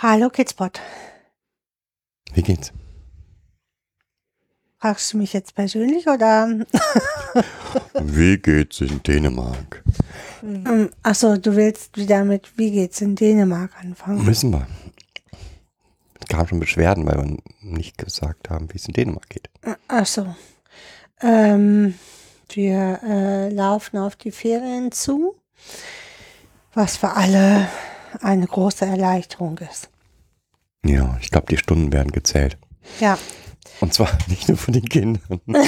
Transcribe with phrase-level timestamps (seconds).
[0.00, 0.80] Hallo Kidspot.
[2.32, 2.72] Wie geht's?
[4.78, 6.48] Fragst du mich jetzt persönlich oder?
[8.00, 9.82] Wie geht's in Dänemark?
[10.40, 14.24] Ähm, Achso, du willst wieder mit Wie geht's in Dänemark anfangen?
[14.24, 14.68] Müssen wir.
[16.20, 19.50] Es kam schon Beschwerden, weil wir nicht gesagt haben, wie es in Dänemark geht.
[19.88, 20.32] Achso.
[21.20, 21.94] Ähm,
[22.50, 25.34] wir äh, laufen auf die Ferien zu,
[26.72, 27.66] was für alle
[28.20, 29.90] eine große Erleichterung ist.
[30.84, 32.58] Ja, ich glaube, die Stunden werden gezählt.
[33.00, 33.18] Ja.
[33.80, 35.40] Und zwar nicht nur von den Kindern.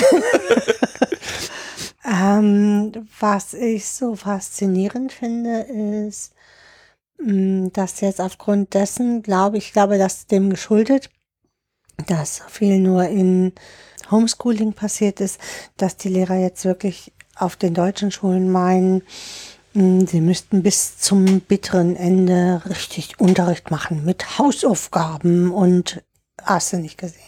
[2.04, 5.60] Ähm, was ich so faszinierend finde,
[6.06, 6.32] ist,
[7.18, 11.10] mh, dass jetzt aufgrund dessen, glaube ich, glaube, das ist dem geschuldet,
[12.06, 13.52] dass viel nur in
[14.10, 15.38] Homeschooling passiert ist,
[15.76, 19.02] dass die Lehrer jetzt wirklich auf den deutschen Schulen meinen,
[19.72, 26.02] sie müssten bis zum bitteren Ende richtig Unterricht machen mit Hausaufgaben und
[26.42, 27.20] hast du nicht gesehen.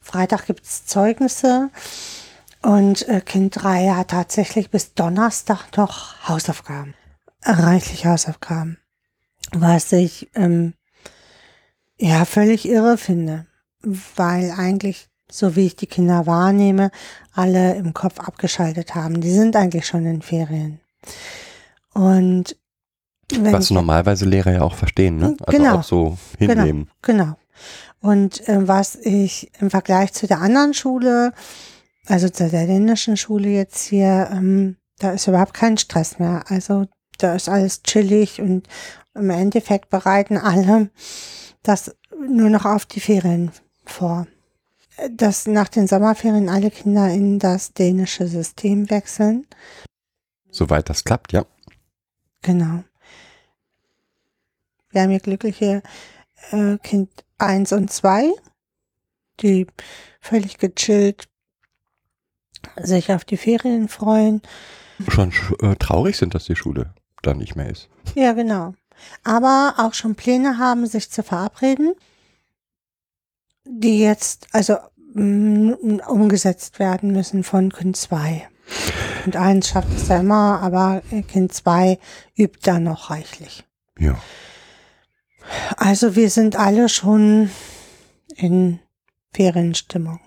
[0.00, 1.70] Freitag gibt es Zeugnisse.
[2.62, 6.94] Und äh, Kind 3 hat tatsächlich bis Donnerstag noch Hausaufgaben.
[7.44, 8.78] Reichlich Hausaufgaben.
[9.52, 10.74] Was ich ähm,
[11.98, 13.46] ja völlig irre finde.
[14.16, 16.90] Weil eigentlich, so wie ich die Kinder wahrnehme,
[17.32, 19.20] alle im Kopf abgeschaltet haben.
[19.20, 20.80] Die sind eigentlich schon in Ferien.
[21.98, 22.56] Und
[23.40, 25.36] Was normalerweise Lehrer ja auch verstehen, ne?
[25.40, 25.78] Also Genau.
[25.78, 26.88] auch so hinnehmen.
[27.02, 27.36] Genau.
[28.00, 31.32] Und äh, was ich im Vergleich zu der anderen Schule,
[32.06, 36.44] also zu der dänischen Schule jetzt hier, ähm, da ist überhaupt kein Stress mehr.
[36.46, 36.86] Also
[37.18, 38.68] da ist alles chillig und
[39.14, 40.90] im Endeffekt bereiten alle
[41.64, 43.50] das nur noch auf die Ferien
[43.84, 44.28] vor.
[45.10, 49.46] Dass nach den Sommerferien alle Kinder in das dänische System wechseln.
[50.50, 51.44] Soweit das klappt, ja.
[52.42, 52.84] Genau.
[54.90, 55.82] Wir haben hier glückliche
[56.50, 58.32] äh, Kind 1 und 2,
[59.40, 59.66] die
[60.20, 61.28] völlig gechillt
[62.76, 64.42] sich auf die Ferien freuen.
[65.08, 67.88] Schon sch- äh, traurig sind, dass die Schule da nicht mehr ist.
[68.14, 68.74] Ja, genau.
[69.24, 71.94] Aber auch schon Pläne haben, sich zu verabreden,
[73.64, 74.76] die jetzt also
[75.14, 78.48] umgesetzt werden müssen von Kind 2.
[79.28, 81.98] Und eins schafft es ja immer, aber Kind 2
[82.34, 83.62] übt da noch reichlich.
[83.98, 84.18] Ja.
[85.76, 87.50] Also wir sind alle schon
[88.36, 88.80] in
[89.34, 90.18] Ferienstimmung.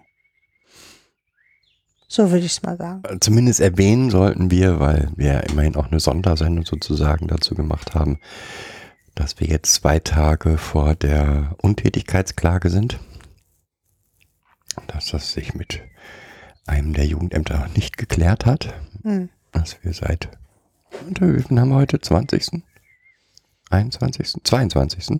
[2.07, 3.01] So würde ich es mal sagen.
[3.21, 8.19] Zumindest erwähnen sollten wir, weil wir ja immerhin auch eine Sondersendung sozusagen dazu gemacht haben,
[9.15, 12.99] dass wir jetzt zwei Tage vor der Untätigkeitsklage sind.
[14.85, 15.81] Dass das sich mit
[16.67, 18.73] einem der Jugendämter noch nicht geklärt hat.
[19.03, 19.29] Hm.
[19.51, 20.29] Dass wir seit,
[21.09, 21.99] wie viel haben wir heute?
[21.99, 22.63] 20.
[23.69, 24.43] 21.
[24.43, 25.19] 22.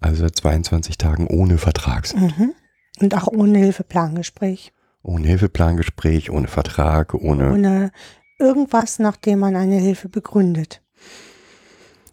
[0.00, 2.38] Also seit 22 Tagen ohne Vertrag sind.
[2.38, 2.54] Mhm.
[3.00, 4.72] Und auch ohne Hilfeplangespräch.
[5.02, 7.92] Ohne Hilfeplangespräch, ohne Vertrag, ohne, Ohne
[8.38, 10.82] irgendwas, nachdem man eine Hilfe begründet.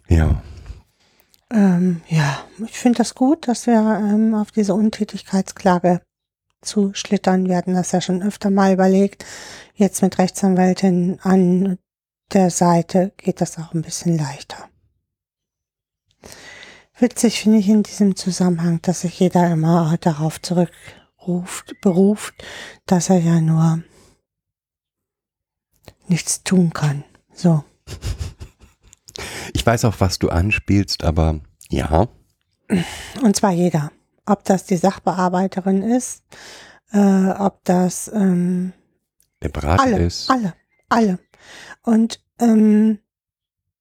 [0.08, 0.42] ja.
[1.52, 6.02] Ähm, ja, ich finde das gut, dass wir ähm, auf diese Untätigkeitsklage
[6.66, 7.48] zuschlittern.
[7.48, 9.26] Wir hatten das ja schon öfter mal überlegt.
[9.76, 11.78] Jetzt mit Rechtsanwältin an
[12.34, 14.70] der Seite geht das auch ein bisschen leichter.
[16.98, 22.36] Witzig finde ich in diesem Zusammenhang, dass sich jeder immer darauf zurückruft, beruft,
[22.86, 23.84] dass er ja nur
[26.08, 27.04] nichts tun kann.
[27.34, 27.64] So.
[29.54, 32.08] Ich weiß auch, was du anspielst, aber ja,
[33.22, 33.92] Und zwar jeder.
[34.26, 36.24] Ob das die Sachbearbeiterin ist,
[36.92, 38.74] äh, ob das ähm,
[39.42, 40.30] der Berater alle, ist.
[40.30, 40.54] alle,
[40.90, 41.20] alle.
[41.84, 43.00] Und ähm,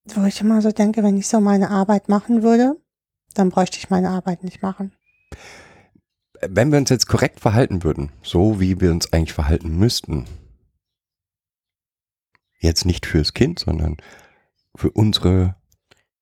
[0.07, 2.77] wo ich immer so denke, wenn ich so meine Arbeit machen würde,
[3.35, 4.93] dann bräuchte ich meine Arbeit nicht machen.
[6.47, 10.27] Wenn wir uns jetzt korrekt verhalten würden, so wie wir uns eigentlich verhalten müssten,
[12.59, 13.97] jetzt nicht fürs Kind, sondern
[14.77, 15.57] für unsere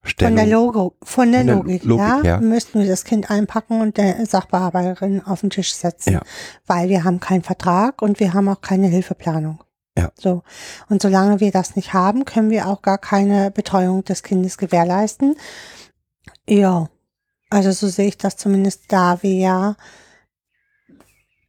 [0.05, 0.37] Von Stellung.
[0.37, 2.41] der, Logo, von der Von der Logik, Logik ja, her.
[2.41, 6.15] müssten wir das Kind einpacken und der Sachbearbeiterin auf den Tisch setzen.
[6.15, 6.23] Ja.
[6.67, 9.63] Weil wir haben keinen Vertrag und wir haben auch keine Hilfeplanung.
[9.97, 10.11] Ja.
[10.19, 10.43] So.
[10.89, 15.37] Und solange wir das nicht haben, können wir auch gar keine Betreuung des Kindes gewährleisten.
[16.49, 16.89] Ja.
[17.51, 19.77] Also so sehe ich das zumindest, da wir ja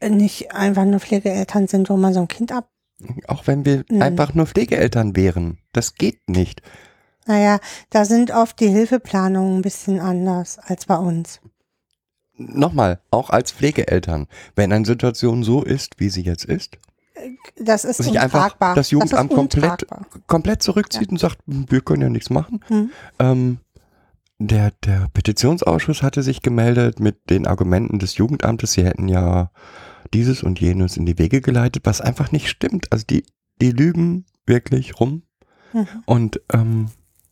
[0.08, 2.70] nicht einfach nur Pflegeeltern sind, wo man so ein Kind ab.
[3.28, 4.02] Auch wenn wir Mhm.
[4.02, 5.60] einfach nur Pflegeeltern wären.
[5.72, 6.62] Das geht nicht.
[7.26, 7.60] Naja,
[7.90, 11.40] da sind oft die Hilfeplanungen ein bisschen anders als bei uns.
[12.36, 16.78] Nochmal, auch als Pflegeeltern, wenn eine Situation so ist, wie sie jetzt ist,
[17.56, 19.86] Das ist sich einfach das Jugendamt ist komplett,
[20.28, 22.60] komplett zurückzieht und sagt, wir können ja nichts machen.
[22.68, 22.90] Hm.
[23.20, 23.58] Ähm,
[24.40, 29.52] der, der Petitionsausschuss hatte sich gemeldet mit den Argumenten des Jugendamtes, sie hätten ja
[30.14, 32.92] dieses und jenes in die Wege geleitet, was einfach nicht stimmt.
[32.92, 33.24] Also die,
[33.62, 35.24] die lügen wirklich rum
[35.74, 35.88] Mhm.
[36.06, 36.88] und ähm,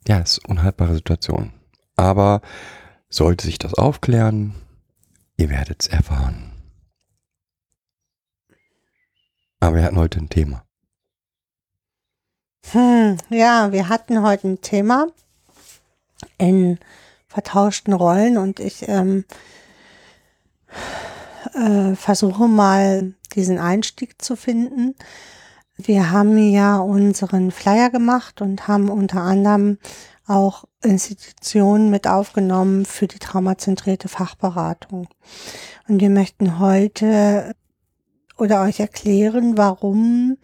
[0.07, 1.53] ja, es ist unhaltbare Situation.
[1.95, 2.41] Aber
[3.09, 4.55] sollte sich das aufklären,
[5.37, 6.51] ihr werdet es erfahren.
[9.59, 10.63] Aber wir hatten heute ein Thema.
[12.71, 15.07] Hm, ja, wir hatten heute ein Thema
[16.37, 16.79] in
[17.27, 19.25] vertauschten Rollen und ich ähm,
[21.53, 24.95] äh, versuche mal diesen Einstieg zu finden.
[25.87, 29.77] Wir haben ja unseren Flyer gemacht und haben unter anderem
[30.27, 35.07] auch Institutionen mit aufgenommen für die traumazentrierte Fachberatung.
[35.87, 37.53] Und wir möchten heute
[38.37, 40.37] oder euch erklären, warum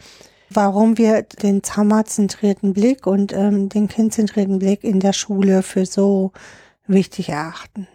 [0.50, 6.31] warum wir den traumazentrierten Blick und ähm, den kindzentrierten Blick in der Schule für so
[6.88, 7.88] wichtig erachten.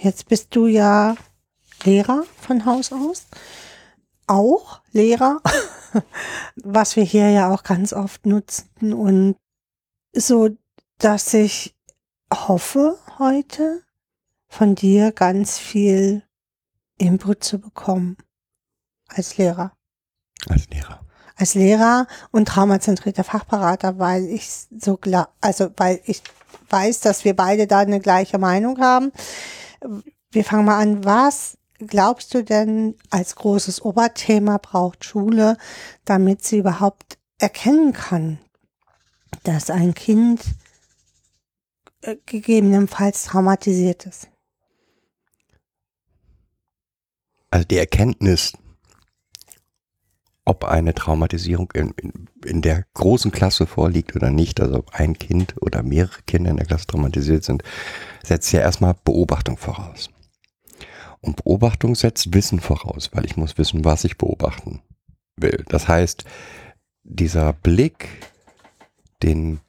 [0.00, 1.16] Jetzt bist du ja
[1.84, 3.26] Lehrer von Haus aus,
[4.26, 5.40] auch Lehrer,
[6.56, 9.36] was wir hier ja auch ganz oft nutzen und
[10.12, 10.50] so,
[10.98, 11.74] dass ich
[12.32, 13.82] hoffe heute
[14.48, 16.22] von dir ganz viel
[16.98, 18.16] Input zu bekommen
[19.08, 19.72] als Lehrer
[20.48, 21.00] Als Lehrer.
[21.36, 26.22] als Lehrer und traumazentrierter Fachberater, weil ich so gla- also weil ich
[26.70, 29.12] weiß, dass wir beide da eine gleiche Meinung haben.
[30.32, 31.04] Wir fangen mal an.
[31.04, 35.56] Was glaubst du denn als großes Oberthema braucht Schule,
[36.04, 38.38] damit sie überhaupt erkennen kann,
[39.42, 40.42] dass ein Kind
[42.02, 44.28] äh, gegebenenfalls traumatisiert ist?
[47.50, 48.52] Also die Erkenntnis,
[50.44, 55.18] ob eine Traumatisierung in, in, in der großen Klasse vorliegt oder nicht, also ob ein
[55.18, 57.62] Kind oder mehrere Kinder in der Klasse traumatisiert sind,
[58.22, 60.10] setzt ja erstmal Beobachtung voraus.
[61.26, 64.80] Und Beobachtung setzt Wissen voraus, weil ich muss wissen, was ich beobachten
[65.36, 65.64] will.
[65.68, 66.24] Das heißt,
[67.02, 68.08] dieser Blick,
[69.24, 69.60] den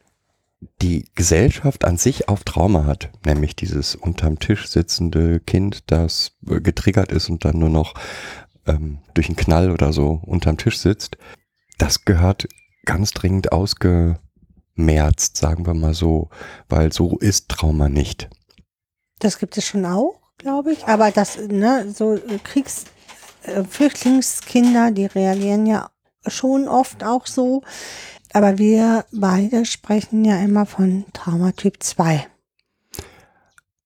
[0.81, 6.62] die Gesellschaft an sich auf Trauma hat, nämlich dieses unterm Tisch sitzende Kind, das äh,
[6.62, 7.95] getriggert ist und dann nur noch
[8.65, 11.18] ähm, durch einen Knall oder so unterm Tisch sitzt,
[11.77, 12.48] das gehört
[12.86, 16.30] ganz dringend ausgemerzt, sagen wir mal so,
[16.69, 18.30] weil so ist Trauma nicht.
[19.19, 20.85] Das gibt es schon auch, glaube ich.
[20.87, 22.85] Aber das, ne, so äh, Kriegs-,
[23.43, 25.89] äh, Flüchtlingskinder, die reagieren ja
[26.25, 27.63] schon oft auch so.
[28.33, 32.27] Aber wir beide sprechen ja immer von Traumatyp 2.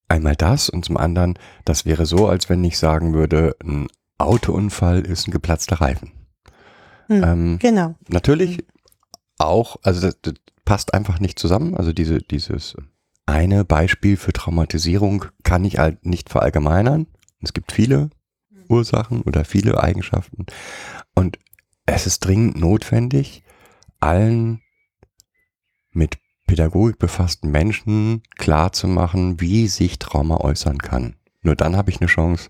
[0.07, 3.87] Einmal das und zum anderen, das wäre so, als wenn ich sagen würde, ein
[4.17, 6.11] Autounfall ist ein geplatzter Reifen.
[7.07, 7.95] Hm, Ähm, genau.
[8.09, 8.65] Natürlich
[9.37, 10.33] auch, also das, das
[10.65, 11.75] passt einfach nicht zusammen.
[11.75, 12.75] Also diese, dieses
[13.25, 17.07] eine Beispiel für Traumatisierung kann ich halt nicht verallgemeinern.
[17.41, 18.09] Es gibt viele
[18.69, 20.45] Ursachen oder viele Eigenschaften.
[21.15, 21.39] Und
[21.85, 23.43] es ist dringend notwendig,
[23.99, 24.61] allen
[25.91, 31.15] mit Pädagogik befassten Menschen klarzumachen, wie sich Trauma äußern kann.
[31.41, 32.49] Nur dann habe ich eine Chance,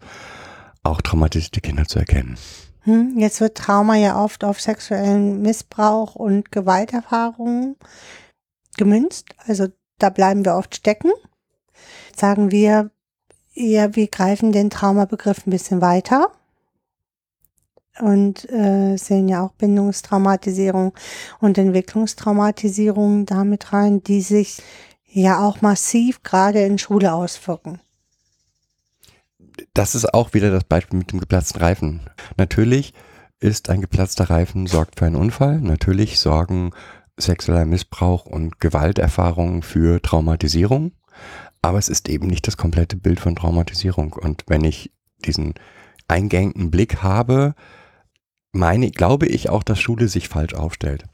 [0.83, 2.37] auch traumatisierte Kinder zu erkennen.
[2.81, 7.75] Hm, jetzt wird Trauma ja oft auf sexuellen Missbrauch und Gewalterfahrungen
[8.77, 9.29] gemünzt.
[9.37, 9.67] Also
[10.01, 11.11] da bleiben wir oft stecken.
[12.15, 12.91] Sagen wir
[13.53, 16.31] eher, wir greifen den Traumabegriff ein bisschen weiter
[17.99, 20.93] und äh, sehen ja auch Bindungstraumatisierung
[21.39, 24.61] und Entwicklungstraumatisierung damit rein, die sich
[25.05, 27.79] ja auch massiv gerade in Schule auswirken.
[29.73, 32.09] das ist auch wieder das Beispiel mit dem geplatzten Reifen.
[32.37, 32.93] Natürlich
[33.39, 35.59] ist ein geplatzter Reifen sorgt für einen Unfall.
[35.59, 36.71] Natürlich sorgen
[37.21, 40.91] sexueller Missbrauch und Gewalterfahrungen für Traumatisierung.
[41.61, 44.13] Aber es ist eben nicht das komplette Bild von Traumatisierung.
[44.13, 44.91] Und wenn ich
[45.25, 45.53] diesen
[46.07, 47.55] eingängten Blick habe,
[48.51, 51.05] meine, glaube ich auch, dass Schule sich falsch aufstellt.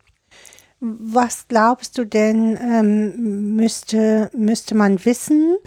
[0.80, 5.58] Was glaubst du denn, ähm, müsste, müsste man wissen,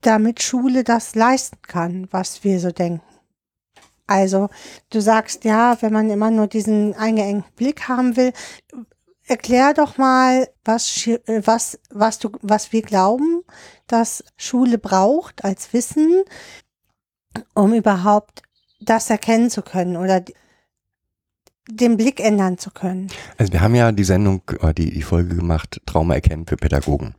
[0.00, 3.02] damit Schule das leisten kann, was wir so denken?
[4.06, 4.48] Also,
[4.90, 8.32] du sagst ja, wenn man immer nur diesen eingeengten Blick haben will,
[9.30, 13.42] erklär doch mal, was, äh, was, was, du, was wir glauben,
[13.86, 16.24] dass Schule braucht als Wissen,
[17.54, 18.42] um überhaupt
[18.80, 20.22] das erkennen zu können oder
[21.68, 23.08] den Blick ändern zu können.
[23.38, 27.14] Also wir haben ja die Sendung, äh, die, die Folge gemacht, Trauma erkennen für Pädagogen.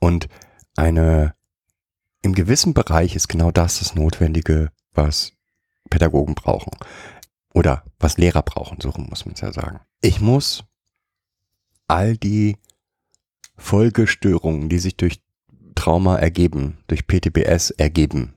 [0.00, 0.28] Und
[0.76, 1.34] eine,
[2.22, 5.32] im gewissen Bereich ist genau das das Notwendige, was
[5.90, 6.70] Pädagogen brauchen.
[7.52, 9.80] Oder was Lehrer brauchen, so muss man es ja sagen.
[10.00, 10.64] Ich muss
[11.92, 12.56] all die
[13.58, 15.20] Folgestörungen, die sich durch
[15.74, 18.32] Trauma ergeben, durch PTBS ergeben,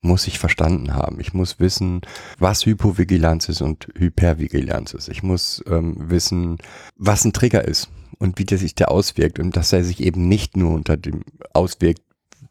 [0.00, 1.18] muss ich verstanden haben.
[1.18, 2.02] Ich muss wissen,
[2.38, 5.08] was Hypovigilanz ist und Hypervigilanz ist.
[5.08, 6.58] Ich muss ähm, wissen,
[6.96, 10.28] was ein Trigger ist und wie der sich der auswirkt und dass er sich eben
[10.28, 12.02] nicht nur unter dem auswirkt,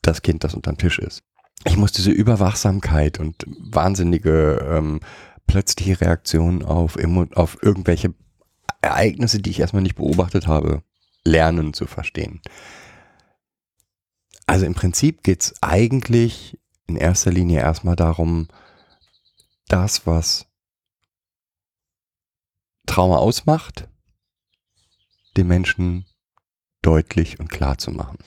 [0.01, 1.21] das Kind, das unterm Tisch ist.
[1.63, 4.99] Ich muss diese Überwachsamkeit und wahnsinnige ähm,
[5.47, 6.97] plötzliche Reaktionen auf,
[7.35, 8.13] auf irgendwelche
[8.81, 10.83] Ereignisse, die ich erstmal nicht beobachtet habe,
[11.23, 12.41] lernen zu verstehen.
[14.45, 18.47] Also im Prinzip geht's eigentlich in erster Linie erstmal darum,
[19.67, 20.45] das, was
[22.85, 23.87] Trauma ausmacht,
[25.37, 26.05] den Menschen
[26.81, 28.17] deutlich und klar zu machen.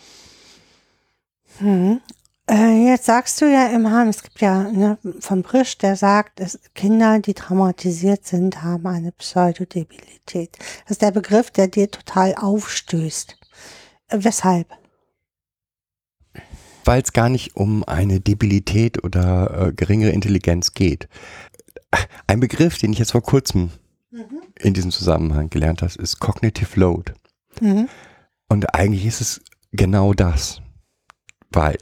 [1.61, 2.01] Mhm.
[2.49, 6.61] Äh, jetzt sagst du ja immer, es gibt ja ne, von Brisch, der sagt, es,
[6.75, 10.57] Kinder, die traumatisiert sind, haben eine Pseudodebilität.
[10.85, 13.37] Das ist der Begriff, der dir total aufstößt.
[14.09, 14.69] Äh, weshalb?
[16.85, 21.09] Weil es gar nicht um eine Debilität oder äh, geringere Intelligenz geht.
[22.29, 23.71] Ein Begriff, den ich jetzt vor kurzem
[24.59, 27.13] in diesem Zusammenhang gelernt habe, ist Cognitive Load.
[27.61, 27.89] Mhm.
[28.49, 29.41] Und eigentlich ist es
[29.73, 30.63] genau das,
[31.51, 31.77] weil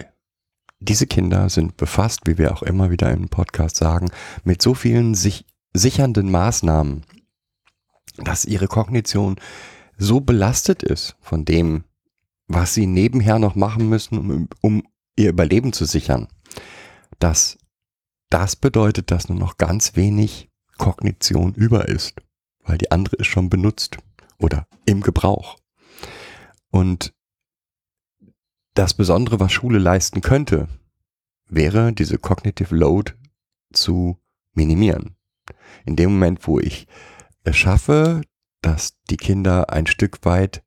[0.85, 4.11] diese Kinder sind befasst, wie wir auch immer wieder im Podcast sagen,
[4.45, 7.05] mit so vielen sich sichernden Maßnahmen,
[8.19, 9.37] dass ihre Kognition
[9.97, 11.85] so belastet ist von dem,
[12.47, 14.83] was sie nebenher noch machen müssen, um, um
[15.17, 16.29] ihr Überleben zu sichern,
[17.19, 17.59] dass
[18.31, 22.15] das bedeutet, dass nur noch ganz wenig Kognition über ist,
[22.65, 23.99] weil die andere ist schon benutzt
[24.39, 25.57] oder im Gebrauch.
[26.71, 27.15] Und
[28.75, 30.69] das Besondere, was Schule leisten könnte,
[31.49, 33.13] wäre diese Cognitive Load
[33.73, 34.19] zu
[34.53, 35.17] minimieren.
[35.85, 36.87] In dem Moment, wo ich
[37.45, 38.23] es schaffe,
[38.63, 40.63] dass die Kinder ein Stück weit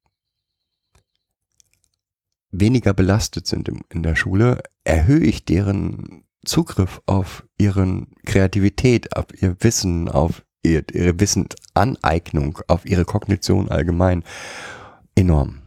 [2.51, 9.57] weniger belastet sind in der Schule, erhöhe ich deren Zugriff auf ihren Kreativität, auf ihr
[9.59, 14.23] Wissen, auf ihr, ihre Wissensaneignung, auf ihre Kognition allgemein
[15.15, 15.61] enorm.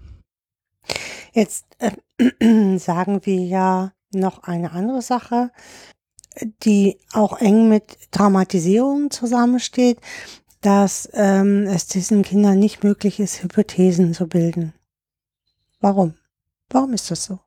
[1.33, 5.51] Jetzt äh, sagen wir ja noch eine andere Sache,
[6.63, 10.01] die auch eng mit Traumatisierung zusammensteht,
[10.61, 14.75] dass ähm, es diesen Kindern nicht möglich ist, Hypothesen zu bilden.
[15.81, 16.15] Warum?
[16.69, 17.41] Warum ist das so?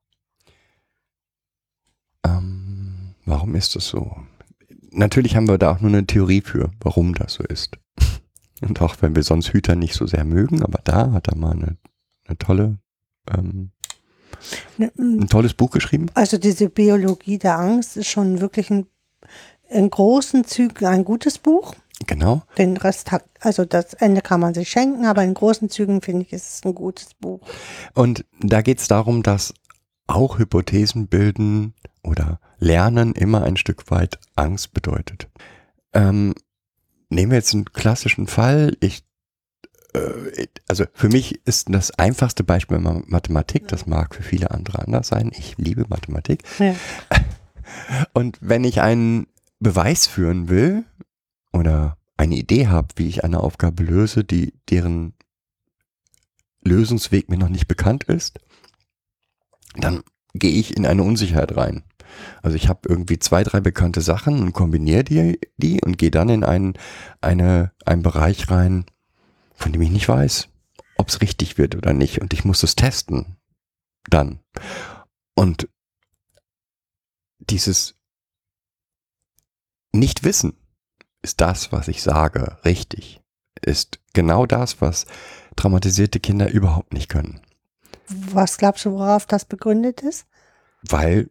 [2.25, 4.15] Ähm, warum ist das so?
[4.91, 7.77] Natürlich haben wir da auch nur eine Theorie für, warum das so ist.
[8.61, 11.51] Und auch wenn wir sonst Hüter nicht so sehr mögen, aber da hat er mal
[11.51, 11.77] eine,
[12.25, 12.79] eine tolle,
[13.29, 13.71] ähm,
[14.77, 16.07] ein tolles Buch geschrieben.
[16.13, 18.87] Also diese Biologie der Angst ist schon wirklich ein,
[19.69, 21.75] in großen Zügen ein gutes Buch.
[22.07, 22.43] Genau.
[22.57, 26.25] Den Rest hat, also das Ende kann man sich schenken, aber in großen Zügen finde
[26.25, 27.39] ich, ist es ein gutes Buch.
[27.93, 29.53] Und da geht es darum, dass
[30.07, 31.73] auch Hypothesen bilden
[32.03, 35.29] oder lernen immer ein Stück weit Angst bedeutet.
[35.93, 36.33] Ähm,
[37.09, 38.75] nehmen wir jetzt einen klassischen Fall.
[38.79, 39.03] Ich,
[40.67, 43.67] also für mich ist das einfachste Beispiel Ma- Mathematik.
[43.67, 45.31] Das mag für viele andere anders sein.
[45.37, 46.43] Ich liebe Mathematik.
[46.59, 46.75] Ja.
[48.13, 49.27] Und wenn ich einen
[49.59, 50.83] Beweis führen will
[51.51, 55.13] oder eine Idee habe, wie ich eine Aufgabe löse, die deren
[56.63, 58.39] Lösungsweg mir noch nicht bekannt ist,
[59.75, 61.83] dann gehe ich in eine Unsicherheit rein.
[62.41, 66.29] Also ich habe irgendwie zwei, drei bekannte Sachen und kombiniere die, die und gehe dann
[66.29, 66.73] in einen,
[67.21, 68.85] eine, einen Bereich rein,
[69.63, 70.49] von dem ich nicht weiß,
[70.97, 72.21] ob es richtig wird oder nicht.
[72.21, 73.37] Und ich muss es testen.
[74.09, 74.39] Dann.
[75.35, 75.69] Und
[77.39, 77.95] dieses
[79.91, 80.53] Nicht-Wissen
[81.21, 83.21] ist das, was ich sage, richtig.
[83.61, 85.05] Ist genau das, was
[85.55, 87.41] traumatisierte Kinder überhaupt nicht können.
[88.07, 90.27] Was glaubst du, worauf das begründet ist?
[90.83, 91.29] weil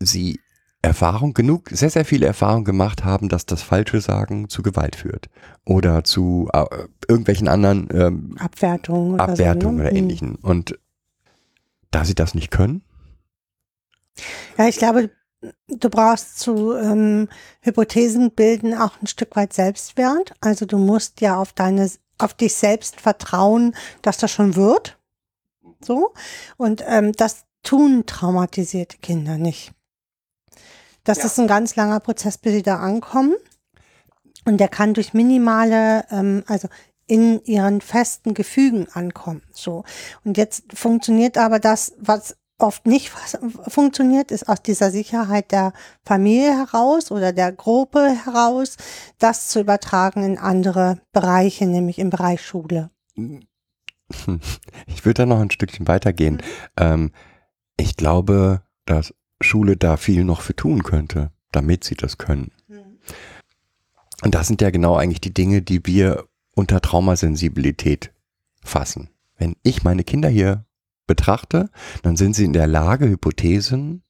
[0.00, 0.40] sie
[0.82, 5.28] Erfahrung genug, sehr, sehr viele Erfahrung gemacht haben, dass das falsche Sagen zu Gewalt führt.
[5.66, 6.64] Oder zu äh,
[7.06, 9.88] irgendwelchen anderen ähm, Abwertung oder Abwertungen so, ne?
[9.90, 10.36] oder ähnlichen.
[10.36, 10.78] Und
[11.90, 12.82] da sie das nicht können,
[14.56, 15.10] Ja, ich glaube,
[15.68, 17.28] du brauchst zu ähm,
[17.60, 20.34] Hypothesen bilden auch ein Stück weit Selbstwert.
[20.40, 24.98] Also du musst ja auf deine auf dich selbst vertrauen, dass das schon wird.
[25.80, 26.12] So.
[26.56, 29.72] Und ähm, das tun traumatisierte Kinder nicht.
[31.04, 31.24] Das Ja.
[31.24, 33.34] ist ein ganz langer Prozess, bis sie da ankommen.
[34.46, 36.68] Und der kann durch minimale, ähm, also
[37.06, 39.42] in ihren festen Gefügen ankommen.
[39.52, 39.84] So.
[40.24, 43.08] Und jetzt funktioniert aber das, was oft nicht
[43.68, 45.72] funktioniert, ist aus dieser Sicherheit der
[46.04, 48.76] Familie heraus oder der Gruppe heraus,
[49.18, 52.90] das zu übertragen in andere Bereiche, nämlich im Bereich Schule.
[54.86, 56.42] Ich würde da noch ein Stückchen weitergehen.
[56.76, 57.12] Ähm,
[57.76, 62.52] ich glaube, dass Schule da viel noch für tun könnte, damit sie das können.
[64.22, 68.12] Und das sind ja genau eigentlich die Dinge, die wir unter Traumasensibilität
[68.62, 69.08] fassen.
[69.38, 70.66] Wenn ich meine Kinder hier
[71.06, 71.70] betrachte,
[72.02, 74.02] dann sind sie in der Lage, Hypothesen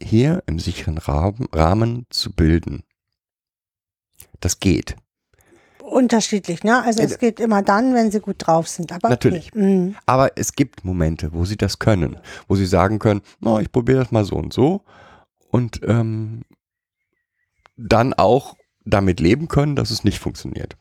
[0.00, 2.82] hier im sicheren Rahmen, Rahmen zu bilden.
[4.40, 4.96] Das geht.
[5.96, 6.82] Unterschiedlich, ne?
[6.82, 8.92] Also es geht immer dann, wenn sie gut drauf sind.
[8.92, 9.48] Aber Natürlich.
[9.52, 9.58] Okay.
[9.62, 9.96] Mhm.
[10.04, 14.00] Aber es gibt Momente, wo sie das können, wo sie sagen können, na, ich probiere
[14.00, 14.82] das mal so und so
[15.48, 16.42] und ähm,
[17.78, 20.76] dann auch damit leben können, dass es nicht funktioniert.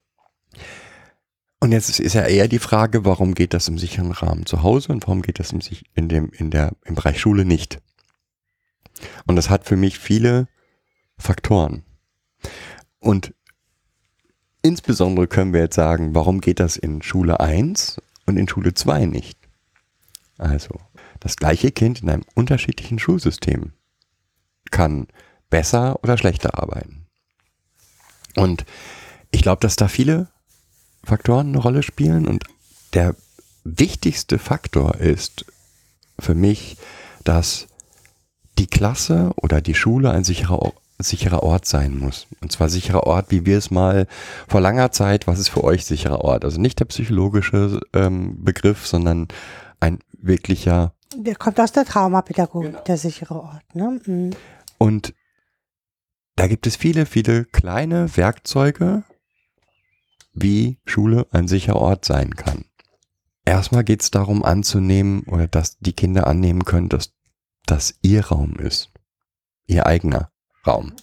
[1.61, 4.91] Und jetzt ist- ja eher die Frage, warum geht das im sicheren Rahmen zu Hause
[4.91, 5.61] und warum geht das im,
[5.93, 7.79] in dem, in der, im Bereich Schule nicht?
[9.27, 10.47] Und das hat für mich viele
[11.17, 11.83] Faktoren.
[12.99, 13.33] Und
[14.65, 19.05] insbesondere können wir jetzt sagen, warum geht das in Schule 1 und in Schule 2
[19.05, 19.37] nicht?
[20.39, 20.79] Also,
[21.19, 23.73] das gleiche Kind in einem unterschiedlichen Schulsystem
[24.71, 25.07] kann
[25.51, 27.05] besser oder schlechter arbeiten.
[28.35, 28.65] Und
[29.31, 30.29] ich glaube, dass da viele
[31.03, 32.43] Faktoren eine Rolle spielen und
[32.93, 33.15] der
[33.63, 35.45] wichtigste Faktor ist
[36.17, 36.77] für mich,
[37.23, 37.67] dass
[38.57, 40.73] die Klasse oder die Schule ein sicherer,
[41.05, 42.27] sicherer Ort sein muss.
[42.41, 44.07] Und zwar sicherer Ort, wie wir es mal
[44.47, 46.43] vor langer Zeit, was ist für euch sicherer Ort?
[46.45, 49.27] Also nicht der psychologische ähm, Begriff, sondern
[49.79, 52.83] ein wirklicher Der kommt aus der Traumapädagogik, Genau.
[52.83, 53.75] der sichere Ort.
[53.75, 53.99] Ne?
[54.05, 54.31] Mhm.
[54.77, 55.13] Und
[56.35, 59.03] da gibt es viele, viele kleine Werkzeuge,
[60.33, 62.65] wie Schule ein sicherer Ort sein kann.
[63.45, 67.13] Erstmal geht es darum anzunehmen oder dass die Kinder annehmen können, dass
[67.65, 68.91] das ihr Raum ist.
[69.67, 70.31] Ihr eigener
[70.65, 70.93] Raum.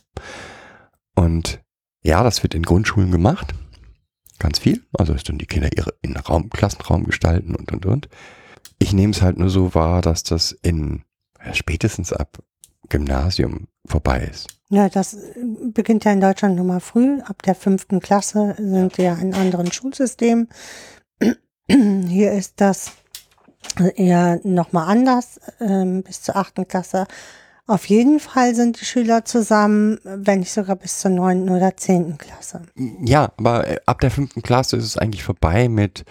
[1.14, 1.60] Und
[2.02, 3.54] ja, das wird in Grundschulen gemacht.
[4.38, 4.84] Ganz viel.
[4.92, 8.08] Also dass dann die Kinder ihre in Raum, Klassenraum gestalten und und und.
[8.78, 11.04] Ich nehme es halt nur so wahr, dass das in
[11.44, 12.38] ja, spätestens ab
[12.88, 14.48] Gymnasium vorbei ist.
[14.68, 15.34] Ja, das äh,
[15.72, 17.20] beginnt ja in Deutschland nochmal früh.
[17.20, 20.48] Ab der fünften Klasse sind wir in anderen Schulsystemen.
[21.68, 22.92] Hier ist das
[23.94, 27.06] eher nochmal anders, ähm, bis zur achten Klasse.
[27.66, 32.18] Auf jeden Fall sind die Schüler zusammen, wenn nicht sogar bis zur neunten oder zehnten
[32.18, 32.62] Klasse.
[33.04, 36.04] Ja, aber äh, ab der fünften Klasse ist es eigentlich vorbei mit,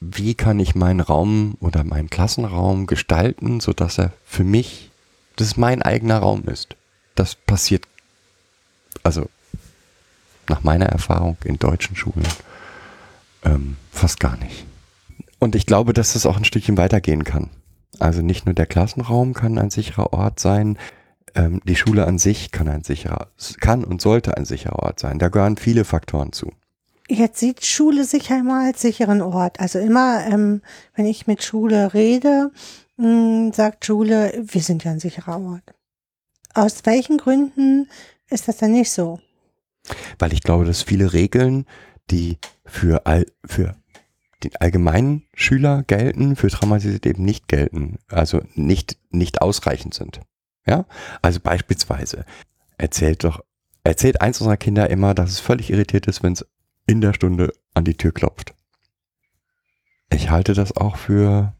[0.00, 4.90] wie kann ich meinen Raum oder meinen Klassenraum gestalten, sodass er für mich,
[5.36, 6.76] das ist mein eigener Raum ist.
[7.14, 7.84] Das passiert,
[9.02, 9.28] also
[10.48, 12.26] nach meiner Erfahrung in deutschen Schulen,
[13.44, 14.66] ähm, fast gar nicht.
[15.38, 17.48] Und ich glaube, dass das auch ein Stückchen weitergehen kann.
[17.98, 20.78] Also nicht nur der Klassenraum kann ein sicherer Ort sein,
[21.34, 23.28] ähm, die Schule an sich kann ein sicherer,
[23.60, 25.18] kann und sollte ein sicherer Ort sein.
[25.18, 26.52] Da gehören viele Faktoren zu.
[27.08, 29.58] Jetzt sieht Schule sich ja immer als sicheren Ort.
[29.58, 30.62] Also immer, ähm,
[30.94, 32.52] wenn ich mit Schule rede,
[32.96, 35.74] mh, sagt Schule, wir sind ja ein sicherer Ort.
[36.54, 37.88] Aus welchen Gründen
[38.28, 39.20] ist das denn nicht so?
[40.18, 41.66] Weil ich glaube, dass viele Regeln,
[42.10, 43.74] die für, all, für
[44.42, 50.20] den allgemeinen Schüler gelten, für traumatisiert eben nicht gelten, also nicht, nicht ausreichend sind.
[50.66, 50.86] Ja,
[51.22, 52.24] also beispielsweise
[52.78, 53.44] erzählt doch,
[53.84, 56.46] erzählt eins unserer Kinder immer, dass es völlig irritiert ist, wenn es
[56.86, 58.54] in der Stunde an die Tür klopft.
[60.12, 61.54] Ich halte das auch für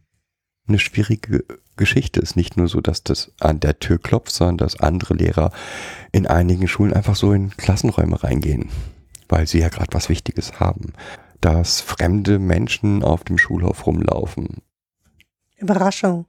[0.66, 1.44] eine schwierige
[1.76, 2.20] Geschichte.
[2.20, 5.52] Es ist nicht nur so, dass das an der Tür klopft, sondern dass andere Lehrer
[6.12, 8.70] in einigen Schulen einfach so in Klassenräume reingehen,
[9.28, 10.92] weil sie ja gerade was Wichtiges haben.
[11.40, 14.62] Dass fremde Menschen auf dem Schulhof rumlaufen.
[15.56, 16.26] Überraschung.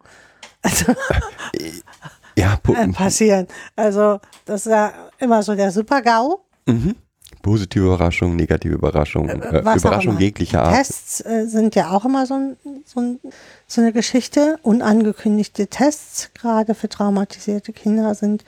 [0.61, 0.93] Also
[2.37, 3.47] Ja, äh, passieren.
[3.75, 6.39] Also das ist ja immer so der Super-GAU.
[6.65, 6.95] mhm.
[7.41, 10.75] positive Überraschung, negative Überraschung, äh, auch Überraschung jeglicher Art.
[10.75, 13.19] Tests äh, sind ja auch immer so, ein, so, ein,
[13.67, 14.57] so eine Geschichte.
[14.63, 18.43] Unangekündigte Tests, gerade für traumatisierte Kinder, sind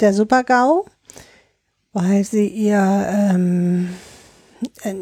[0.00, 0.86] der Super-GAU,
[1.92, 4.17] weil sie ihr ähm, äh,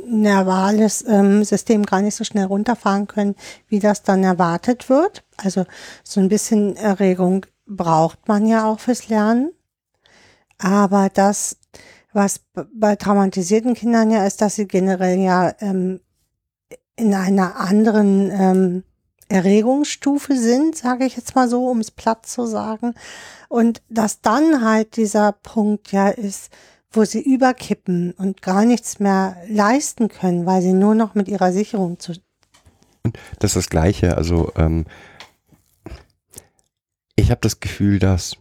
[0.07, 3.35] nervales ähm, System gar nicht so schnell runterfahren können,
[3.69, 5.25] wie das dann erwartet wird.
[5.37, 5.65] Also
[6.05, 9.53] so ein bisschen Erregung braucht man ja auch fürs Lernen.
[10.59, 11.59] Aber das,
[12.13, 12.41] was
[12.73, 16.01] bei traumatisierten Kindern ja ist, dass sie generell ja ähm,
[16.97, 18.83] in einer anderen ähm,
[19.29, 22.95] Erregungsstufe sind, sage ich jetzt mal so, um es platt zu sagen.
[23.49, 26.51] Und dass dann halt dieser Punkt ja ist,
[26.91, 31.53] wo sie überkippen und gar nichts mehr leisten können, weil sie nur noch mit ihrer
[31.53, 32.13] Sicherung zu.
[33.03, 34.17] Und das ist das Gleiche.
[34.17, 34.85] Also ähm,
[37.17, 38.37] ich habe das Gefühl, dass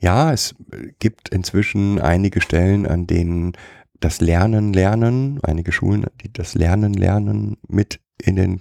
[0.00, 0.54] ja, es
[0.98, 3.52] gibt inzwischen einige Stellen, an denen
[3.98, 8.60] das Lernen lernen, einige Schulen, die das Lernen lernen mit in den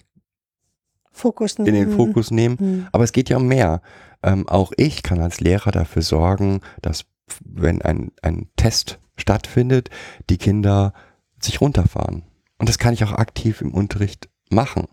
[1.11, 2.57] Fokus in den Fokus nehmen.
[2.59, 2.87] Mhm.
[2.91, 3.81] Aber es geht ja um mehr.
[4.21, 7.05] Ähm, auch ich kann als Lehrer dafür sorgen, dass
[7.43, 9.89] wenn ein, ein Test stattfindet,
[10.29, 10.93] die Kinder
[11.39, 12.23] sich runterfahren.
[12.57, 14.87] Und das kann ich auch aktiv im Unterricht machen.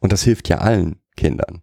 [0.00, 1.62] Und das hilft ja allen Kindern.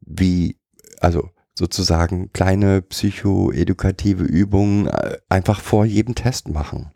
[0.00, 0.58] Wie,
[1.00, 6.90] also sozusagen kleine psychoedukative Übungen äh, einfach vor jedem Test machen.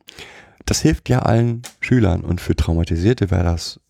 [0.64, 3.80] Das hilft ja allen Schülern und für Traumatisierte wäre das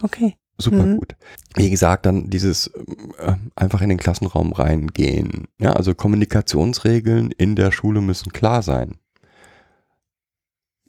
[0.00, 0.36] Okay.
[0.58, 0.96] super Mhm.
[0.98, 1.16] gut.
[1.56, 2.68] Wie gesagt, dann dieses
[3.18, 5.48] äh, einfach in den Klassenraum reingehen.
[5.58, 8.96] Ja, also Kommunikationsregeln in der Schule müssen klar sein.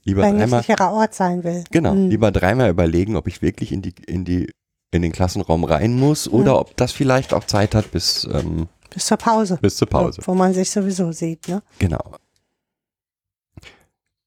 [0.05, 1.63] Lieber Wenn ich dreimal, sicherer Ort sein will.
[1.71, 2.09] genau, Mhm.
[2.09, 4.51] lieber dreimal überlegen, ob ich wirklich in die, in die,
[4.91, 6.59] in den Klassenraum rein muss oder Mhm.
[6.59, 9.57] ob das vielleicht auch Zeit hat bis, ähm, Bis zur Pause.
[9.61, 10.21] bis zur Pause.
[10.25, 11.61] Wo man sich sowieso sieht, ne?
[11.79, 12.15] Genau.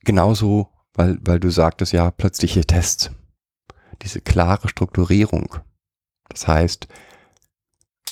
[0.05, 3.11] Genauso, weil, weil du sagtest, ja, plötzliche Tests.
[4.03, 5.57] Diese klare Strukturierung.
[6.29, 6.89] Das heißt,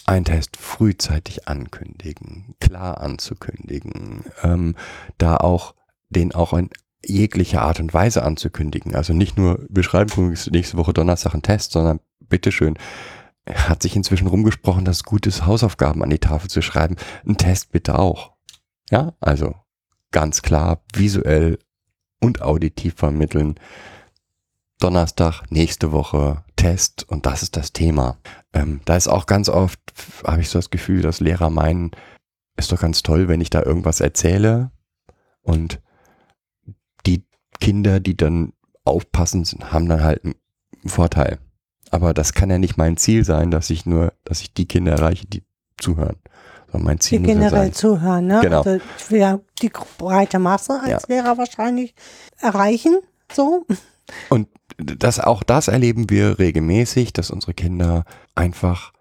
[0.07, 4.77] ein Test frühzeitig ankündigen, klar anzukündigen, ähm,
[5.19, 5.75] da auch
[6.11, 6.71] den auch in
[7.09, 8.95] jeglicher Art und Weise anzukündigen.
[8.95, 12.79] Also nicht nur, wir schreiben nächste Woche Donnerstag einen Test, sondern bitteschön,
[13.49, 16.97] hat sich inzwischen rumgesprochen, dass es gut ist, Hausaufgaben an die Tafel zu schreiben.
[17.27, 18.33] Ein Test bitte auch.
[18.91, 19.55] Ja, also
[20.11, 21.59] ganz klar visuell
[22.21, 23.57] und auditiv vermitteln.
[24.79, 28.19] Donnerstag, nächste Woche Test und das ist das Thema.
[28.53, 29.79] Ähm, da ist auch ganz oft,
[30.27, 31.93] habe ich so das Gefühl, dass Lehrer meinen,
[32.57, 34.71] ist doch ganz toll, wenn ich da irgendwas erzähle
[35.43, 35.81] und
[37.61, 38.53] Kinder, die dann
[38.85, 40.35] aufpassen, sind, haben dann halt einen
[40.87, 41.39] Vorteil.
[41.91, 44.93] Aber das kann ja nicht mein Ziel sein, dass ich nur, dass ich die Kinder
[44.93, 45.43] erreiche, die
[45.79, 46.17] zuhören.
[46.67, 47.73] Sondern mein Die Ziel muss ja generell sein.
[47.73, 48.41] zuhören, ne?
[48.43, 48.63] Genau.
[48.63, 51.95] Also ja die breite Masse als Lehrer wahrscheinlich
[52.41, 52.99] erreichen.
[53.33, 53.67] So.
[54.29, 58.93] Und das, auch das erleben wir regelmäßig, dass unsere Kinder einfach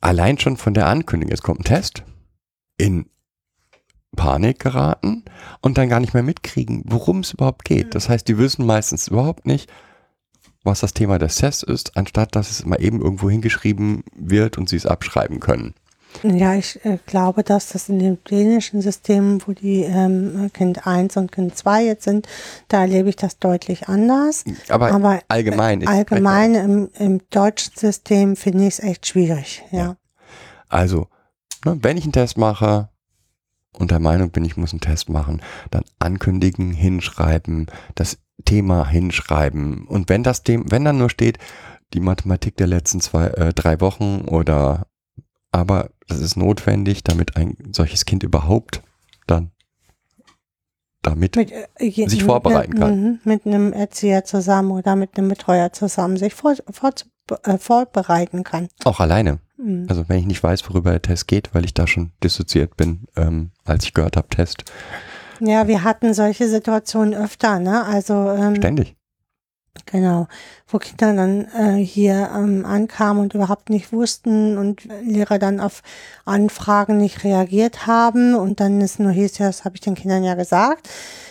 [0.00, 2.04] allein schon von der Ankündigung, es kommt ein Test,
[2.76, 3.06] in
[4.16, 5.24] Panik geraten
[5.60, 7.94] und dann gar nicht mehr mitkriegen, worum es überhaupt geht.
[7.94, 9.70] Das heißt, die wissen meistens überhaupt nicht,
[10.62, 14.68] was das Thema des Tests ist, anstatt dass es mal eben irgendwo hingeschrieben wird und
[14.68, 15.74] sie es abschreiben können.
[16.22, 21.16] Ja, ich äh, glaube, dass das in den dänischen Systemen, wo die ähm, Kind 1
[21.16, 22.28] und Kind 2 jetzt sind,
[22.68, 24.44] da erlebe ich das deutlich anders.
[24.68, 25.82] Aber, Aber allgemein.
[25.82, 29.64] spreche- allgemein im, im deutschen System finde ich es echt schwierig.
[29.72, 29.78] Ja.
[29.78, 29.96] Ja.
[30.68, 31.08] Also,
[31.64, 32.90] ne, wenn ich einen Test mache
[33.78, 39.86] und der Meinung bin, ich muss einen Test machen, dann ankündigen, hinschreiben, das Thema hinschreiben.
[39.86, 41.38] Und wenn das dem, wenn dann nur steht,
[41.92, 44.86] die Mathematik der letzten zwei, äh, drei Wochen oder
[45.52, 48.82] aber das ist notwendig, damit ein solches Kind überhaupt
[49.28, 49.52] dann
[51.02, 53.00] damit Mit, äh, Sich vorbereiten einem- kann.
[53.02, 56.92] mhm, Mit einem Erzieher zusammen oder mit einem Betreuer zusammen sich vor, vor,
[57.58, 58.68] vorbereiten kann.
[58.84, 59.38] auch alleine.
[59.56, 59.86] Mhm.
[59.88, 63.06] Also wenn ich nicht weiß, worüber der Test geht, weil ich da schon dissoziiert bin,
[63.16, 64.64] ähm, als ich gehört habe, Test,
[65.40, 67.84] Ja, wir hatten solche Situationen öfter, ne?
[67.84, 68.96] Also ähm, ständig.
[69.86, 70.28] Genau,
[70.68, 75.82] wo Kinder dann äh, hier ähm, ankamen und überhaupt nicht wussten und Lehrer dann auf
[76.24, 80.22] Anfragen nicht reagiert haben und dann ist nur hieß, ja, das habe ich den Kindern
[80.24, 80.88] ja gesagt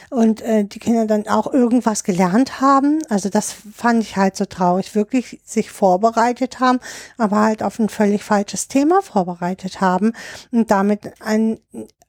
[0.10, 3.02] und äh, die Kinder dann auch irgendwas gelernt haben.
[3.10, 6.80] Also das fand ich halt so traurig, wirklich sich vorbereitet haben,
[7.18, 10.14] aber halt auf ein völlig falsches Thema vorbereitet haben
[10.52, 11.60] und damit ein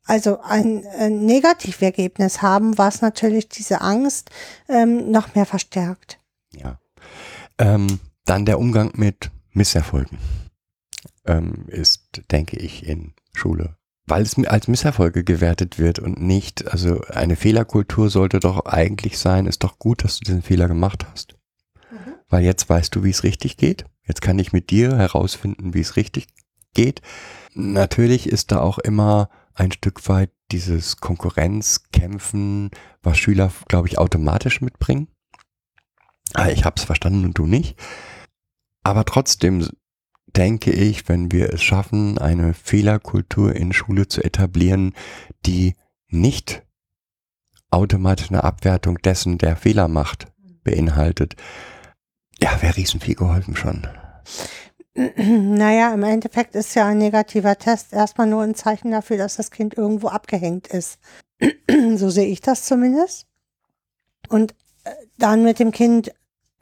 [0.07, 4.29] also ein, ein Negativergebnis haben, was natürlich diese Angst
[4.69, 6.19] ähm, noch mehr verstärkt.
[6.59, 6.79] Ja.
[7.59, 10.19] Ähm, dann der Umgang mit Misserfolgen
[11.25, 13.77] ähm, ist, denke ich, in Schule.
[14.07, 19.47] Weil es als Misserfolge gewertet wird und nicht, also eine Fehlerkultur sollte doch eigentlich sein,
[19.47, 21.37] ist doch gut, dass du diesen Fehler gemacht hast.
[22.29, 23.87] Weil jetzt weißt du, wie es richtig geht.
[24.07, 26.27] Jetzt kann ich mit dir herausfinden, wie es richtig
[26.75, 27.01] geht.
[27.55, 32.71] Natürlich ist da auch immer ein Stück weit dieses Konkurrenzkämpfen,
[33.03, 35.09] was Schüler, glaube ich, automatisch mitbringen.
[36.33, 37.79] Ah, Ich habe es verstanden und du nicht.
[38.83, 39.69] Aber trotzdem
[40.27, 44.95] denke ich, wenn wir es schaffen, eine Fehlerkultur in Schule zu etablieren,
[45.47, 45.75] die
[46.09, 46.63] nicht
[47.71, 50.27] automatisch eine Abwertung dessen, der Fehler macht,
[50.63, 51.37] beinhaltet,
[52.41, 53.87] Ja, wäre riesen viel geholfen schon.
[54.97, 59.51] Naja, im Endeffekt ist ja ein negativer Test erstmal nur ein Zeichen dafür, dass das
[59.51, 61.01] Kind irgendwo abgehängt ist.
[61.97, 63.27] so sehe ich das zumindest.
[64.29, 64.55] Und
[65.19, 66.13] dann mit dem Kind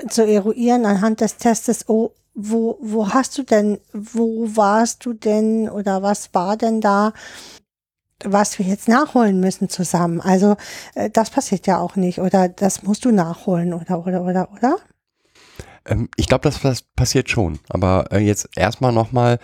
[0.09, 5.69] zu eruieren anhand des Testes, oh, wo, wo hast du denn, wo warst du denn
[5.69, 7.13] oder was war denn da,
[8.25, 10.21] was wir jetzt nachholen müssen zusammen.
[10.21, 10.57] Also
[10.95, 14.77] äh, das passiert ja auch nicht oder das musst du nachholen oder oder oder oder?
[15.85, 17.59] Ähm, ich glaube, das, das passiert schon.
[17.69, 19.39] Aber äh, jetzt erstmal nochmal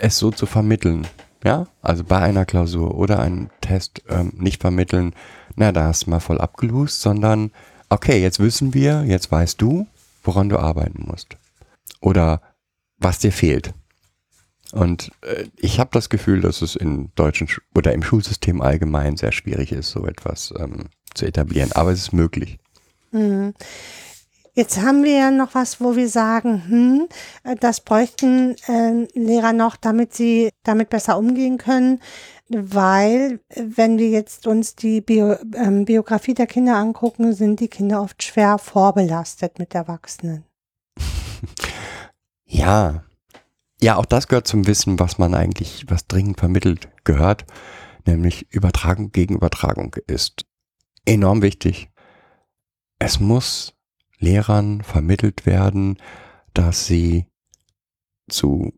[0.00, 1.06] es so zu vermitteln.
[1.44, 5.14] Ja, also bei einer Klausur oder einem Test ähm, nicht vermitteln,
[5.54, 7.52] na, da hast du mal voll abgelust, sondern
[7.88, 9.86] okay, jetzt wissen wir, jetzt weißt du,
[10.22, 11.36] woran du arbeiten musst.
[12.00, 12.40] Oder
[12.98, 13.72] was dir fehlt.
[14.72, 19.16] Und äh, ich habe das Gefühl, dass es in deutschen Sch oder im Schulsystem allgemein
[19.16, 21.72] sehr schwierig ist, so etwas ähm, zu etablieren.
[21.72, 22.58] Aber es ist möglich.
[23.12, 23.54] Mhm.
[24.58, 27.08] Jetzt haben wir ja noch was, wo wir sagen, hm,
[27.44, 32.00] äh, das bräuchten äh, Lehrer noch, damit sie damit besser umgehen können,
[32.48, 37.68] weil äh, wenn wir jetzt uns die Bio, ähm, Biografie der Kinder angucken, sind die
[37.68, 40.44] Kinder oft schwer vorbelastet mit Erwachsenen.
[42.50, 43.04] Ja,
[43.78, 47.44] ja, auch das gehört zum Wissen, was man eigentlich, was dringend vermittelt gehört,
[48.06, 50.46] nämlich Übertragung gegen Übertragung ist
[51.04, 51.90] enorm wichtig.
[52.98, 53.77] Es muss
[54.18, 55.98] Lehrern vermittelt werden,
[56.54, 57.26] dass sie
[58.28, 58.72] zu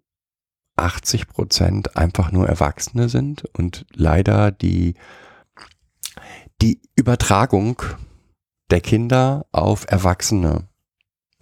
[0.76, 4.94] 80 Prozent einfach nur Erwachsene sind und leider die,
[6.62, 7.83] die Übertragung
[8.70, 10.68] der Kinder auf Erwachsene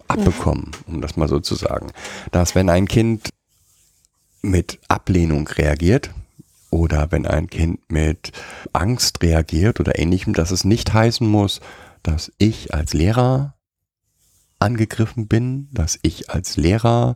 [0.07, 1.91] abbekommen, um das mal so zu sagen.
[2.31, 3.29] Dass wenn ein Kind
[4.41, 6.11] mit Ablehnung reagiert
[6.69, 8.31] oder wenn ein Kind mit
[8.73, 11.61] Angst reagiert oder ähnlichem, dass es nicht heißen muss,
[12.03, 13.58] dass ich als Lehrer
[14.59, 17.15] angegriffen bin, dass ich als Lehrer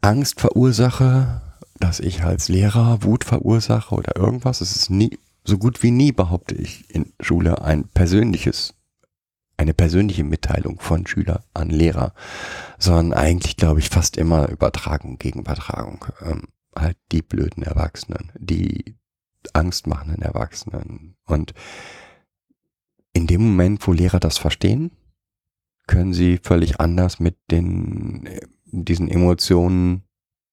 [0.00, 1.40] Angst verursache,
[1.78, 4.60] dass ich als Lehrer Wut verursache oder irgendwas.
[4.60, 8.74] Es ist nie, so gut wie nie behaupte ich in Schule ein persönliches,
[9.56, 12.12] eine persönliche Mitteilung von Schüler an Lehrer,
[12.78, 16.04] sondern eigentlich glaube ich fast immer Übertragung gegen Übertragung.
[16.20, 18.96] Ähm, halt die blöden Erwachsenen, die
[19.52, 21.16] angstmachenden Erwachsenen.
[21.24, 21.54] Und
[23.12, 24.90] in dem Moment, wo Lehrer das verstehen,
[25.86, 28.28] können sie völlig anders mit den,
[28.64, 30.04] diesen Emotionen,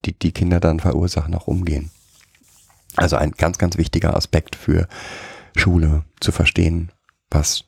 [0.06, 1.92] die die Kinder dann verursachen, auch umgehen.
[2.96, 4.88] Also ein ganz, ganz wichtiger Aspekt für
[5.56, 6.92] Schule zu verstehen,
[7.30, 7.66] was,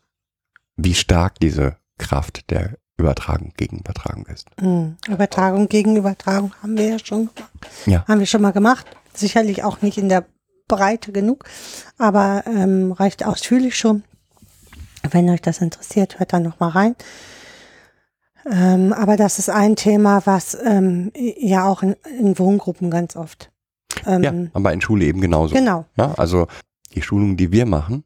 [0.76, 4.48] wie stark diese Kraft der Übertragung gegen Übertragung ist.
[4.62, 4.98] Mhm.
[5.08, 7.68] Übertragung gegen Übertragung haben wir ja schon gemacht.
[7.86, 8.06] Ja.
[8.08, 8.86] Haben wir schon mal gemacht.
[9.14, 10.26] Sicherlich auch nicht in der
[10.68, 11.46] Breite genug,
[11.98, 14.04] aber ähm, reicht ausführlich schon.
[15.10, 16.96] Wenn euch das interessiert, hört da noch mal rein.
[18.50, 23.52] Ähm, aber das ist ein Thema, was ähm, ja auch in, in, Wohngruppen ganz oft.
[24.06, 25.56] Ähm, ja, aber in Schule eben genauso.
[25.56, 25.86] Genau.
[25.98, 26.48] Ja, also
[26.94, 28.04] die Schulungen, die wir machen,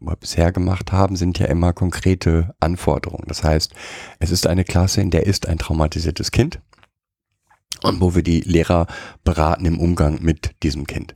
[0.00, 3.24] oder bisher gemacht haben, sind ja immer konkrete Anforderungen.
[3.28, 3.72] Das heißt,
[4.18, 6.60] es ist eine Klasse, in der ist ein traumatisiertes Kind
[7.82, 8.86] und wo wir die Lehrer
[9.24, 11.14] beraten im Umgang mit diesem Kind.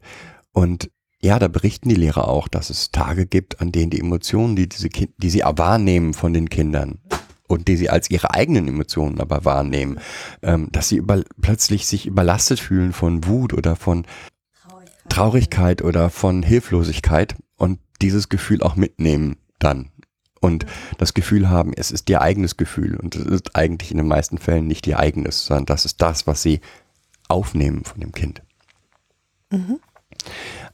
[0.53, 4.55] Und ja, da berichten die Lehrer auch, dass es Tage gibt, an denen die Emotionen,
[4.55, 6.99] die diese kind, die sie wahrnehmen von den Kindern,
[7.49, 9.99] und die sie als ihre eigenen Emotionen aber wahrnehmen,
[10.43, 14.05] ähm, dass sie über, plötzlich sich überlastet fühlen von Wut oder von
[14.63, 15.09] Traurigkeit.
[15.09, 19.91] Traurigkeit oder von Hilflosigkeit und dieses Gefühl auch mitnehmen dann
[20.41, 20.67] und
[20.99, 24.39] das Gefühl haben, es ist ihr eigenes Gefühl und es ist eigentlich in den meisten
[24.39, 26.61] Fällen nicht ihr eigenes, sondern das ist das, was sie
[27.29, 28.43] aufnehmen von dem Kind.
[29.51, 29.81] Mhm.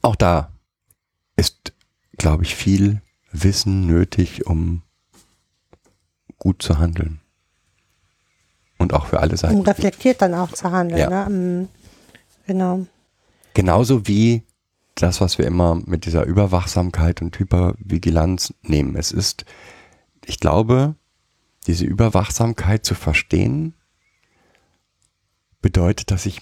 [0.01, 0.51] Auch da
[1.35, 1.73] ist,
[2.17, 4.82] glaube ich, viel Wissen nötig, um
[6.43, 7.21] gut zu handeln.
[8.77, 9.59] Und auch für alle Seiten.
[9.59, 10.99] Und reflektiert dann auch zu handeln.
[10.99, 11.29] Ja.
[11.29, 11.29] Ne?
[11.29, 11.67] Mhm.
[12.45, 12.85] Genau.
[13.53, 14.43] Genauso wie
[14.95, 18.97] das, was wir immer mit dieser Überwachsamkeit und Hypervigilanz nehmen.
[18.97, 19.45] Es ist,
[20.25, 20.95] ich glaube,
[21.65, 23.73] diese Überwachsamkeit zu verstehen,
[25.61, 26.41] bedeutet, dass ich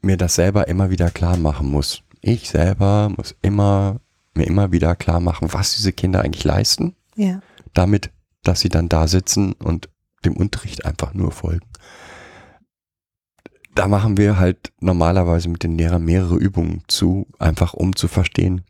[0.00, 2.04] mir das selber immer wieder klar machen muss.
[2.20, 4.00] Ich selber muss immer,
[4.34, 6.94] mir immer wieder klar machen, was diese Kinder eigentlich leisten.
[7.16, 7.40] Ja.
[7.74, 8.12] Damit
[8.48, 9.90] dass sie dann da sitzen und
[10.24, 11.66] dem Unterricht einfach nur folgen.
[13.74, 18.62] Da machen wir halt normalerweise mit den Lehrern mehrere Übungen zu, einfach um zu verstehen.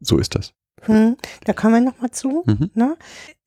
[0.00, 0.54] So ist das.
[0.82, 2.44] Hm, da kommen wir nochmal zu.
[2.46, 2.70] Mhm.
[2.74, 2.96] Ne?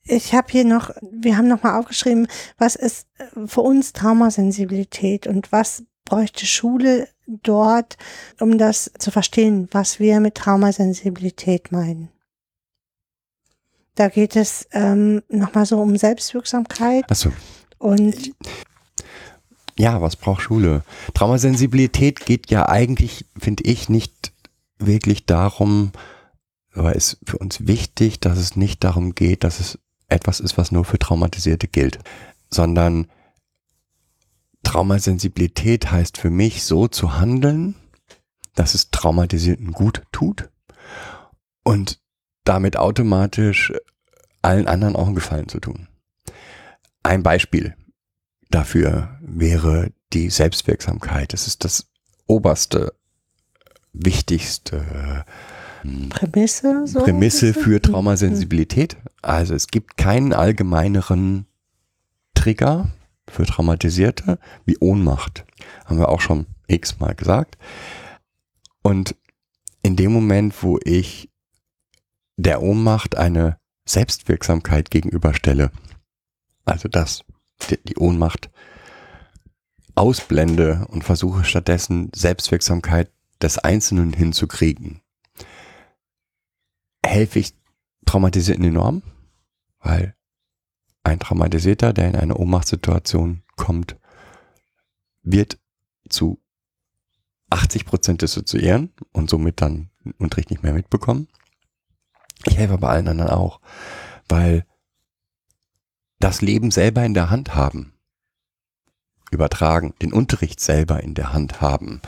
[0.03, 2.27] Ich habe hier noch, wir haben nochmal aufgeschrieben,
[2.57, 3.07] was ist
[3.45, 7.97] für uns Traumasensibilität und was bräuchte Schule dort,
[8.41, 12.09] um das zu verstehen, was wir mit Traumasensibilität meinen.
[13.95, 17.31] Da geht es ähm, nochmal so um Selbstwirksamkeit Achso.
[17.77, 18.31] und
[19.77, 20.83] Ja, was braucht Schule?
[21.13, 24.33] Traumasensibilität geht ja eigentlich, finde ich, nicht
[24.77, 25.91] wirklich darum,
[26.73, 29.77] aber ist für uns wichtig, dass es nicht darum geht, dass es
[30.07, 31.99] etwas ist, was nur für Traumatisierte gilt,
[32.49, 33.07] sondern
[34.63, 37.75] Traumasensibilität heißt für mich so zu handeln,
[38.55, 40.49] dass es Traumatisierten gut tut
[41.63, 42.00] und
[42.43, 43.73] damit automatisch
[44.41, 45.87] allen anderen auch einen Gefallen zu tun.
[47.03, 47.75] Ein Beispiel
[48.49, 51.33] dafür wäre die Selbstwirksamkeit.
[51.33, 51.87] Es ist das
[52.27, 52.93] oberste,
[53.93, 55.25] wichtigste
[56.09, 56.85] Prämisse.
[56.85, 58.97] So Prämisse für Traumasensibilität.
[59.21, 61.47] Also es gibt keinen allgemeineren
[62.35, 62.89] Trigger
[63.27, 65.45] für Traumatisierte wie Ohnmacht.
[65.85, 67.57] Haben wir auch schon x-mal gesagt.
[68.83, 69.15] Und
[69.83, 71.30] in dem Moment, wo ich
[72.43, 75.71] der Ohnmacht eine Selbstwirksamkeit gegenüberstelle,
[76.65, 77.23] also das,
[77.69, 78.49] die, Ohnmacht
[79.95, 85.01] ausblende und versuche stattdessen Selbstwirksamkeit des Einzelnen hinzukriegen,
[87.05, 87.53] helfe ich
[88.05, 89.03] Traumatisierten enorm,
[89.79, 90.15] weil
[91.03, 93.97] ein Traumatisierter, der in eine Ohnmachtssituation kommt,
[95.23, 95.59] wird
[96.09, 96.41] zu
[97.49, 101.27] 80 Prozent dissoziieren und somit dann Unterricht nicht mehr mitbekommen.
[102.45, 103.59] Ich helfe aber allen anderen auch,
[104.27, 104.65] weil
[106.19, 107.93] das Leben selber in der Hand haben,
[109.31, 112.01] übertragen, den Unterricht selber in der Hand haben,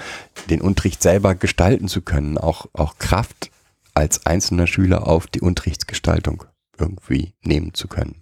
[0.49, 3.51] den Unterricht selber gestalten zu können, auch, auch Kraft
[3.93, 6.43] als einzelner Schüler auf die Unterrichtsgestaltung
[6.77, 8.21] irgendwie nehmen zu können.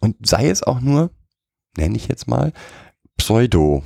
[0.00, 1.10] Und sei es auch nur,
[1.76, 2.52] nenne ich jetzt mal,
[3.16, 3.82] Pseudo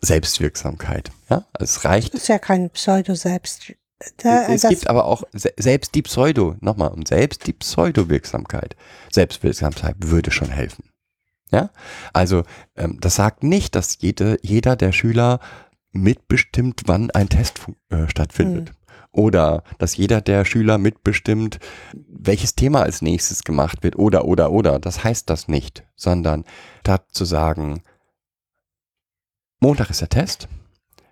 [0.00, 1.10] Selbstwirksamkeit.
[1.28, 2.14] Ja, es reicht.
[2.14, 3.72] Das ist ja kein Pseudo-Selbst.
[4.18, 8.76] Da, es gibt aber auch se- selbst die Pseudo, nochmal, und selbst die Pseudo-Wirksamkeit,
[9.10, 10.84] Selbstwirksamkeit würde schon helfen.
[11.50, 11.70] Ja,
[12.12, 12.44] also
[12.76, 15.40] ähm, das sagt nicht, dass jede, jeder der Schüler
[15.90, 18.72] mitbestimmt, wann ein Test äh, stattfindet.
[19.10, 21.58] Oder dass jeder der Schüler mitbestimmt,
[21.94, 23.96] welches Thema als nächstes gemacht wird.
[23.96, 24.78] Oder, oder, oder.
[24.78, 26.44] Das heißt das nicht, sondern
[26.80, 27.82] statt zu sagen,
[29.60, 30.48] Montag ist der Test,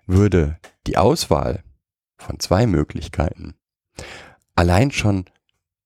[0.05, 1.63] würde die Auswahl
[2.17, 3.55] von zwei Möglichkeiten
[4.55, 5.25] allein schon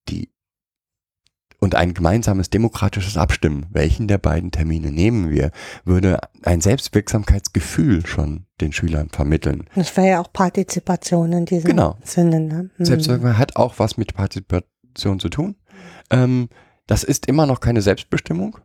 [0.09, 0.29] die
[1.59, 5.51] und ein gemeinsames demokratisches Abstimmen, welchen der beiden Termine nehmen wir,
[5.85, 9.69] würde ein Selbstwirksamkeitsgefühl schon den Schülern vermitteln.
[9.75, 11.97] das wäre ja auch Partizipation in diesem Genau.
[12.03, 12.39] Sinne.
[12.39, 12.69] Ne?
[12.77, 12.85] Hm.
[12.85, 15.55] Selbstwirksamkeit hat auch was mit Partizipation zu tun.
[16.09, 16.49] Ähm,
[16.87, 18.57] das ist immer noch keine Selbstbestimmung.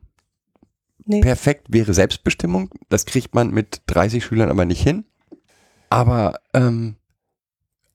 [1.05, 1.20] Nee.
[1.20, 2.70] Perfekt wäre Selbstbestimmung.
[2.88, 5.05] Das kriegt man mit 30 Schülern aber nicht hin.
[5.90, 6.96] Aber ähm,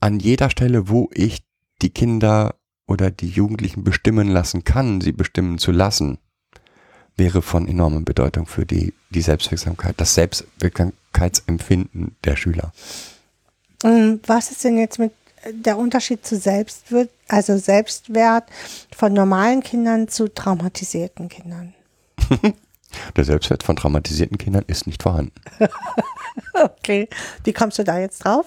[0.01, 1.43] an jeder Stelle, wo ich
[1.81, 2.55] die Kinder
[2.87, 6.17] oder die Jugendlichen bestimmen lassen kann, sie bestimmen zu lassen,
[7.15, 12.73] wäre von enormer Bedeutung für die, die Selbstwirksamkeit, das Selbstwirksamkeitsempfinden der Schüler.
[13.83, 15.11] Und was ist denn jetzt mit
[15.43, 18.45] äh, der Unterschied zu Selbstwert, also Selbstwert
[18.95, 21.73] von normalen Kindern zu traumatisierten Kindern?
[23.15, 25.31] Der Selbstwert von traumatisierten Kindern ist nicht vorhanden.
[26.53, 27.07] Okay.
[27.43, 28.45] Wie kommst du da jetzt drauf?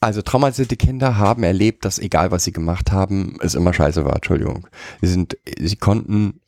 [0.00, 4.16] Also traumatisierte Kinder haben erlebt, dass egal was sie gemacht haben, es immer scheiße war,
[4.16, 4.66] Entschuldigung.
[5.00, 6.40] Sie sind, sie konnten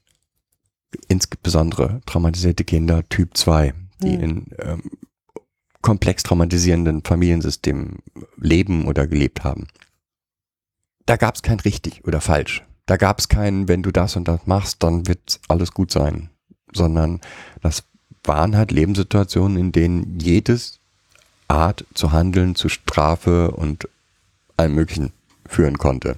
[1.06, 4.20] insbesondere traumatisierte Kinder Typ 2, die Hm.
[4.20, 4.82] in ähm,
[5.82, 7.98] komplex traumatisierenden Familiensystemen
[8.38, 9.68] leben oder gelebt haben.
[11.06, 12.64] Da gab es kein richtig oder falsch.
[12.86, 16.30] Da gab es kein, wenn du das und das machst, dann wird alles gut sein.
[16.72, 17.20] Sondern
[17.60, 17.84] das
[18.24, 20.80] waren halt Lebenssituationen, in denen jedes
[21.48, 23.88] Art zu handeln, zu Strafe und
[24.56, 25.12] allem Möglichen
[25.46, 26.16] führen konnte.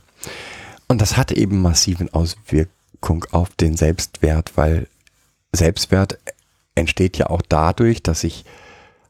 [0.88, 4.88] Und das hatte eben massiven Auswirkung auf den Selbstwert, weil
[5.52, 6.18] Selbstwert
[6.74, 8.44] entsteht ja auch dadurch, dass ich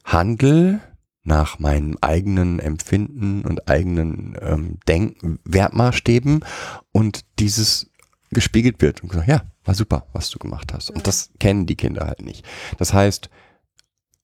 [0.04, 0.80] handle
[1.24, 6.44] nach meinem eigenen Empfinden und eigenen ähm, Denken, Wertmaßstäben
[6.92, 7.90] und dieses
[8.30, 10.90] gespiegelt wird und gesagt, ja, war super, was du gemacht hast.
[10.90, 12.44] Und das kennen die Kinder halt nicht.
[12.78, 13.28] Das heißt,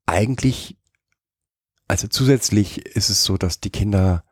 [0.07, 0.76] eigentlich
[1.93, 4.24] also zusätzlich ist es so, dass die Kinder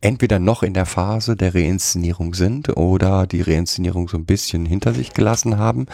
[0.00, 4.94] entweder noch in der Phase der Reinszenierung sind oder die Reinszenierung so ein bisschen hinter
[4.94, 5.86] sich gelassen haben.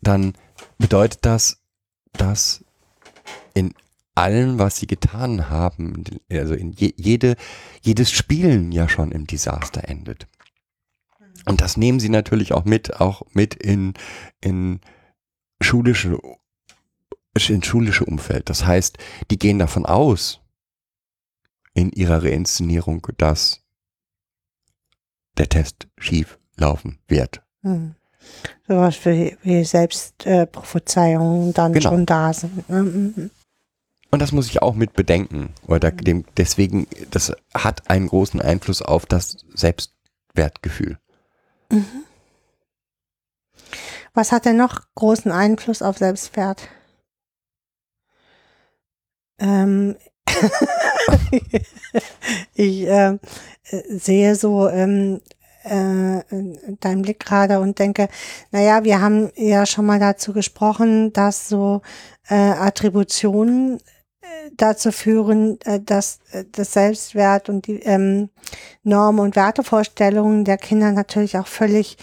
[0.00, 0.32] Dann
[0.78, 1.58] bedeutet das,
[2.14, 2.64] dass
[3.52, 3.74] in
[4.14, 7.36] allem, was sie getan haben, also in je, jede,
[7.82, 10.26] jedes Spielen ja schon im Desaster endet.
[11.44, 13.92] Und das nehmen sie natürlich auch mit, auch mit in,
[14.40, 14.80] in
[15.60, 16.18] schulische
[17.50, 18.48] ins schulische Umfeld.
[18.50, 18.98] Das heißt,
[19.30, 20.40] die gehen davon aus,
[21.74, 23.60] in ihrer Reinszenierung, dass
[25.36, 27.42] der Test schief laufen wird.
[27.62, 27.94] Hm.
[28.66, 31.90] Sowas wie, wie Selbstprophezeiungen dann Genau.
[31.90, 32.68] schon da sind.
[32.68, 32.82] Ne?
[32.82, 33.30] Mhm.
[34.10, 35.52] Und das muss ich auch mit bedenken.
[35.66, 40.98] Oder dem, deswegen, das hat einen großen Einfluss auf das Selbstwertgefühl.
[44.14, 46.68] Was hat denn noch großen Einfluss auf Selbstwert?
[49.38, 49.96] Ähm,
[52.54, 53.20] ich ähm,
[53.70, 55.20] äh, sehe so ähm,
[55.64, 56.22] äh,
[56.80, 58.08] deinen Blick gerade und denke,
[58.50, 61.82] naja, wir haben ja schon mal dazu gesprochen, dass so
[62.28, 63.78] äh, Attributionen
[64.20, 68.30] äh, dazu führen, äh, dass äh, das Selbstwert und die ähm,
[68.82, 71.96] Normen und Wertevorstellungen der Kinder natürlich auch völlig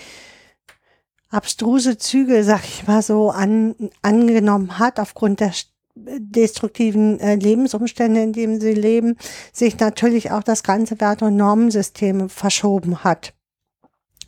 [1.30, 5.52] abstruse Züge, sag ich mal so, an, angenommen hat, aufgrund der
[5.96, 9.18] destruktiven äh, Lebensumstände, in denen sie leben,
[9.52, 13.34] sich natürlich auch das ganze Werte- und Normensystem verschoben hat.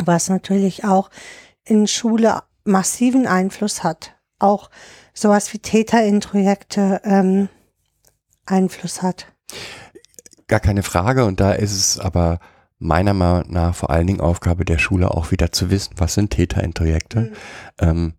[0.03, 1.09] Was natürlich auch
[1.63, 4.15] in Schule massiven Einfluss hat.
[4.39, 4.69] Auch
[5.13, 7.49] sowas wie Täterintrojekte ähm,
[8.45, 9.27] Einfluss hat.
[10.47, 11.25] Gar keine Frage.
[11.25, 12.39] Und da ist es aber
[12.77, 16.31] meiner Meinung nach vor allen Dingen Aufgabe der Schule auch wieder zu wissen, was sind
[16.31, 17.19] Täterintrojekte.
[17.19, 17.33] Mhm.
[17.79, 18.13] Ähm,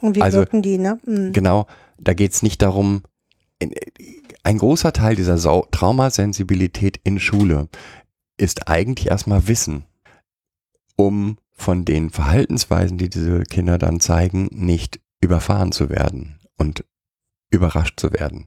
[0.00, 0.98] Und wie Also, wirken die, ne?
[1.04, 1.32] Mhm.
[1.32, 1.66] Genau,
[2.00, 3.02] da geht es nicht darum,
[3.58, 3.74] in-
[4.42, 5.36] ein großer Teil dieser
[5.70, 7.68] Traumasensibilität in Schule
[8.36, 9.84] ist eigentlich erstmal Wissen,
[10.96, 16.84] um von den Verhaltensweisen, die diese Kinder dann zeigen, nicht überfahren zu werden und
[17.50, 18.46] überrascht zu werden.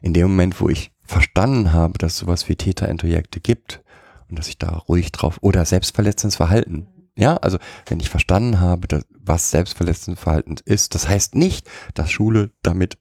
[0.00, 3.82] In dem Moment, wo ich verstanden habe, dass sowas wie Täterintrojekte gibt
[4.28, 6.88] und dass ich da ruhig drauf oder selbstverletzendes Verhalten.
[7.18, 12.10] Ja, also wenn ich verstanden habe, dass, was selbstverletzendes Verhalten ist, das heißt nicht, dass
[12.10, 12.98] Schule damit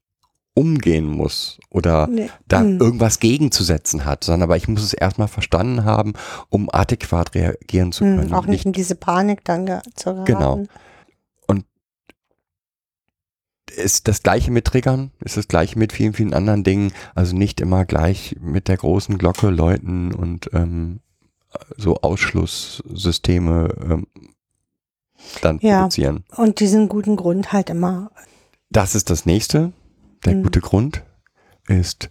[0.53, 2.30] umgehen muss oder Nee.
[2.47, 2.80] da Mhm.
[2.80, 6.13] irgendwas gegenzusetzen hat, sondern aber ich muss es erstmal verstanden haben,
[6.47, 8.28] um adäquat reagieren zu können.
[8.30, 8.34] Mhm.
[8.34, 10.26] Auch und nicht in diese Panik dann zu geraten.
[10.26, 10.63] Genau.
[13.76, 16.93] ist das gleiche mit Triggern, ist das gleiche mit vielen, vielen anderen Dingen.
[17.13, 21.01] Also nicht immer gleich mit der großen Glocke läuten und ähm,
[21.78, 24.08] so Ausschlusssysteme ähm,
[25.41, 25.80] dann Ja.
[25.82, 26.24] produzieren.
[26.36, 28.12] Und diesen guten Grund halt immer.
[28.70, 29.74] Das ist das nächste.
[30.26, 30.43] Der Mhm.
[30.43, 31.03] gute Grund
[31.68, 32.10] ist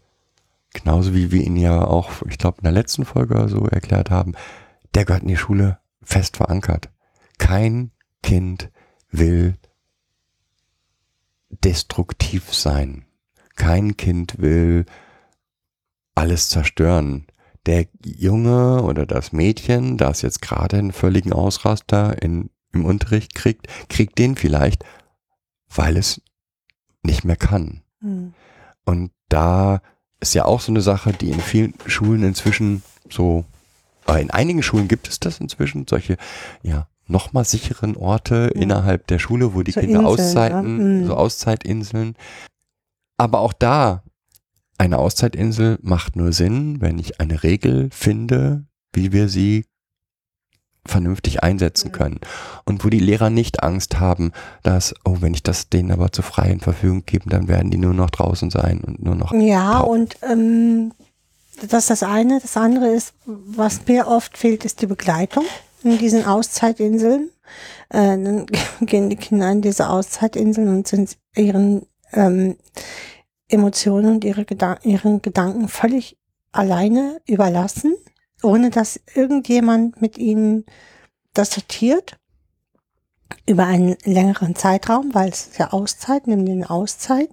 [0.73, 4.35] genauso wie wir ihn ja auch, ich glaube, in der letzten Folge so erklärt haben,
[4.95, 6.91] der gehört in die Schule fest verankert.
[7.39, 7.91] Kein
[8.23, 8.71] Kind
[9.11, 9.55] will
[11.51, 13.05] destruktiv sein.
[13.57, 14.87] Kein Kind will
[16.15, 17.27] alles zerstören.
[17.67, 23.69] Der Junge oder das Mädchen, das jetzt gerade einen völligen Ausraster in, im Unterricht kriegt,
[23.89, 24.85] kriegt den vielleicht,
[25.75, 26.21] weil es
[27.03, 27.83] nicht mehr kann.
[28.01, 28.35] Mhm.
[28.85, 29.81] Und da
[30.21, 33.45] ist ja auch so eine Sache, die in vielen Schulen inzwischen so,
[34.09, 36.17] äh, in einigen Schulen gibt es das inzwischen, solche,
[36.63, 38.61] ja, nochmal sicheren Orte Ja.
[38.63, 40.85] innerhalb der Schule, wo die So Kinder Inseln, Auszeiten, ja.
[41.03, 41.07] Mhm.
[41.07, 42.15] so Auszeitinseln.
[43.17, 44.03] Aber auch da,
[44.79, 49.65] eine Auszeitinsel macht nur Sinn, wenn ich eine Regel finde, wie wir sie
[50.87, 51.93] vernünftig einsetzen Mhm.
[51.93, 52.21] können.
[52.65, 56.25] Und wo die Lehrer nicht Angst haben, dass, oh, wenn ich das denen aber zur
[56.25, 59.33] freien Verfügung gebe, dann werden die nur noch draußen sein und nur noch.
[59.33, 60.93] Ja, Pau- und ähm,
[61.63, 62.41] das ist das eine.
[62.41, 65.45] Das andere ist, was mir oft fehlt, ist die Begleitung
[65.83, 67.31] in diesen Auszeitinseln.
[67.89, 68.47] Äh, dann
[68.81, 72.57] gehen die Kinder in diese Auszeitinseln und sind ihren ähm,
[73.49, 76.17] Emotionen und ihre Gedan ihren Gedanken völlig
[76.53, 77.95] alleine überlassen,
[78.43, 80.65] ohne dass irgendjemand mit ihnen
[81.33, 82.17] das sortiert
[83.47, 87.31] über einen längeren Zeitraum, weil es ist ja Auszeit, nimm eine Auszeit.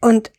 [0.00, 0.30] Und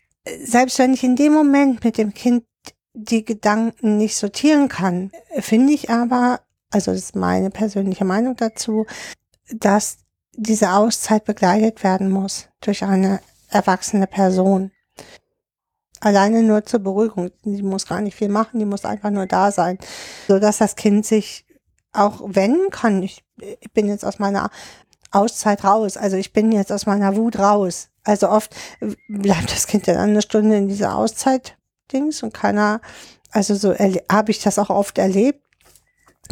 [0.44, 2.46] selbst wenn ich in dem Moment mit dem Kind
[2.94, 8.86] die Gedanken nicht sortieren kann, finde ich aber, also das ist meine persönliche Meinung dazu,
[9.50, 9.98] dass
[10.36, 14.72] diese Auszeit begleitet werden muss durch eine erwachsene Person.
[16.04, 17.32] Alleine nur zur Beruhigung.
[17.46, 19.78] Die muss gar nicht viel machen, die muss einfach nur da sein,
[20.28, 21.46] so dass das Kind sich
[21.94, 23.02] auch wenden kann.
[23.04, 24.50] Ich, ich bin jetzt aus meiner
[25.12, 25.96] Auszeit raus.
[25.96, 27.88] Also ich bin jetzt aus meiner Wut raus.
[28.04, 28.54] Also oft
[29.08, 32.82] bleibt das Kind dann eine Stunde in dieser Auszeit-Dings und keiner,
[33.32, 33.74] also so
[34.12, 35.40] habe ich das auch oft erlebt.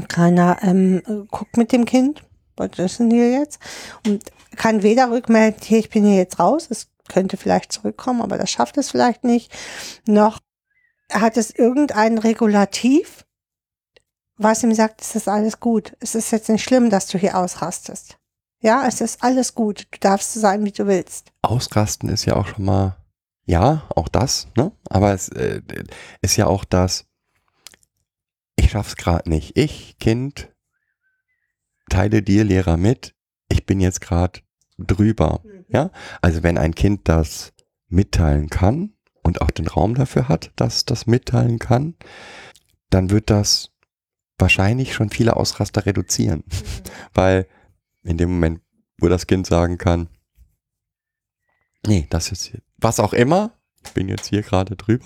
[0.10, 2.24] Keiner ähm, guckt mit dem Kind,
[2.58, 3.60] was ist denn hier jetzt?
[4.06, 4.24] Und
[4.58, 8.50] kann weder rückmelden, hier, ich bin hier jetzt raus, es könnte vielleicht zurückkommen, aber das
[8.50, 9.52] schafft es vielleicht nicht,
[10.08, 10.40] noch
[11.12, 13.26] hat es irgendein Regulativ,
[14.38, 15.96] was ihm sagt, es ist alles gut.
[16.00, 18.18] Es ist jetzt nicht schlimm, dass du hier ausrastest.
[18.62, 19.88] Ja, es ist alles gut.
[19.92, 21.32] Du darfst so sein, wie du willst.
[21.42, 22.96] Ausrasten ist ja auch schon mal,
[23.46, 24.72] ja, auch das, ne?
[24.90, 25.62] Aber es äh,
[26.22, 27.06] ist ja auch das,
[28.56, 29.58] ich schaff's gerade nicht.
[29.58, 30.50] Ich, Kind,
[31.90, 33.16] teile dir Lehrer mit,
[33.50, 34.42] ich bin jetzt gerade
[34.78, 35.44] drüber.
[35.72, 35.92] Ja,
[36.22, 37.54] also wenn ein Kind das
[37.88, 38.94] mitteilen kann
[39.24, 41.96] und auch den Raum dafür hat, dass das mitteilen kann,
[42.90, 43.72] dann wird das
[44.38, 46.44] wahrscheinlich schon viele Ausraster reduzieren,
[47.14, 47.48] weil
[48.04, 48.62] in dem Moment,
[49.00, 50.10] wo das Kind sagen kann,
[51.86, 53.54] nee, das ist was auch immer,
[53.86, 55.06] ich bin jetzt hier gerade drüber,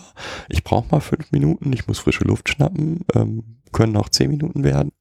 [0.50, 4.64] ich brauche mal fünf Minuten, ich muss frische Luft schnappen, ähm, können auch zehn Minuten
[4.64, 4.92] werden,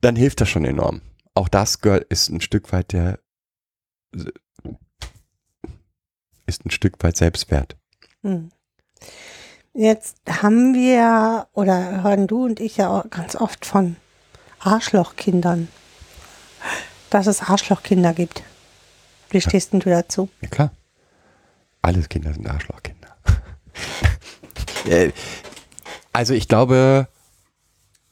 [0.00, 1.02] dann hilft das schon enorm.
[1.34, 3.20] Auch das gehört, ist ein Stück weit der
[6.46, 7.76] ist ein Stück weit Selbstwert.
[8.22, 8.50] Hm.
[9.72, 13.96] Jetzt haben wir oder hören du und ich ja auch ganz oft von
[14.58, 15.68] Arschlochkindern,
[17.08, 18.42] dass es Arschlochkinder gibt.
[19.30, 20.28] Wie stehst denn du dazu?
[20.40, 20.72] Ja klar.
[21.82, 23.16] Alles Kinder sind Arschlochkinder.
[24.86, 25.12] Äh,
[26.14, 27.06] also ich glaube,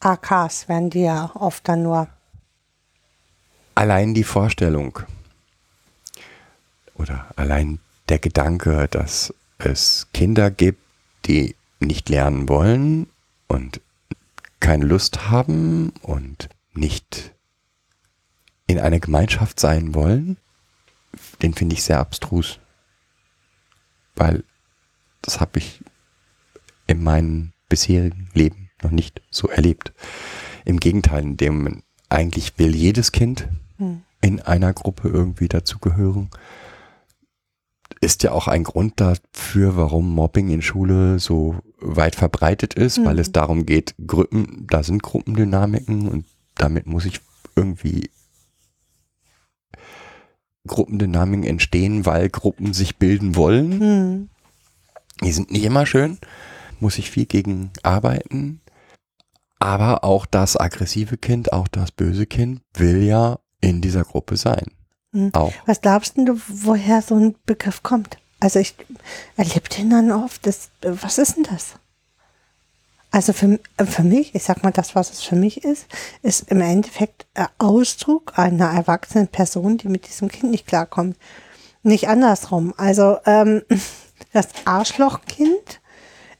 [0.00, 2.08] AKs werden die ja oft dann nur.
[3.74, 4.98] allein die Vorstellung
[6.98, 7.78] oder allein
[8.08, 10.82] der Gedanke, dass es Kinder gibt,
[11.26, 13.08] die nicht lernen wollen
[13.46, 13.80] und
[14.60, 17.32] keine Lust haben und nicht
[18.66, 20.36] in einer Gemeinschaft sein wollen,
[21.42, 22.58] den finde ich sehr abstrus.
[24.14, 24.44] Weil
[25.22, 25.80] das habe ich
[26.86, 29.92] in meinem bisherigen Leben noch nicht so erlebt.
[30.64, 34.02] Im Gegenteil, in dem eigentlich will jedes Kind Hm.
[34.20, 36.30] in einer Gruppe irgendwie dazugehören.
[38.00, 43.14] Ist ja auch ein Grund dafür, warum Mobbing in Schule so weit verbreitet ist, weil
[43.14, 43.20] Mhm.
[43.20, 46.24] es darum geht, Gruppen, da sind Gruppendynamiken und
[46.56, 47.20] damit muss ich
[47.56, 48.10] irgendwie
[50.66, 53.80] Gruppendynamiken entstehen, weil Gruppen sich bilden wollen.
[53.80, 54.28] Hm.
[55.24, 56.18] Die sind nicht immer schön,
[56.78, 58.60] muss ich viel gegen arbeiten.
[59.58, 64.66] Aber auch das aggressive Kind, auch das böse Kind will ja in dieser Gruppe sein.
[65.12, 65.30] Hm.
[65.34, 65.52] Auch.
[65.66, 68.18] Was glaubst du, woher so ein Begriff kommt?
[68.40, 68.74] Also ich
[69.36, 70.46] erlebe den dann oft.
[70.46, 71.74] Das, was ist denn das?
[73.10, 75.86] Also für, für mich, ich sag mal, das, was es für mich ist,
[76.22, 81.16] ist im Endeffekt ein Ausdruck einer erwachsenen Person, die mit diesem Kind nicht klarkommt.
[81.82, 82.74] Nicht andersrum.
[82.76, 83.62] Also ähm,
[84.32, 85.80] das Arschlochkind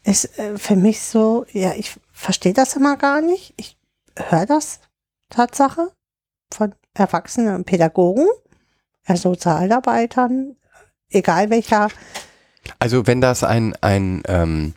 [0.04, 3.54] ist äh, für mich so, ja, ich verstehe das immer gar nicht.
[3.56, 3.78] Ich
[4.16, 4.80] höre das
[5.30, 5.90] Tatsache
[6.52, 8.26] von Erwachsenen und Pädagogen,
[9.16, 10.56] Sozialarbeitern,
[11.10, 11.88] egal welcher.
[12.78, 14.74] Also wenn das ein, ein ähm,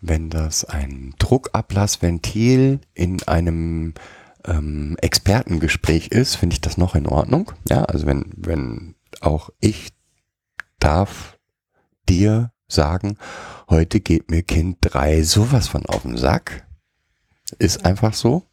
[0.00, 3.94] wenn das ein Druckablassventil in einem
[4.44, 7.52] ähm, Expertengespräch ist, finde ich das noch in Ordnung.
[7.68, 9.92] Ja, also wenn, wenn auch ich
[10.80, 11.38] darf
[12.08, 13.16] dir sagen,
[13.70, 16.66] heute geht mir Kind 3 sowas von auf den Sack.
[17.58, 18.44] Ist einfach so.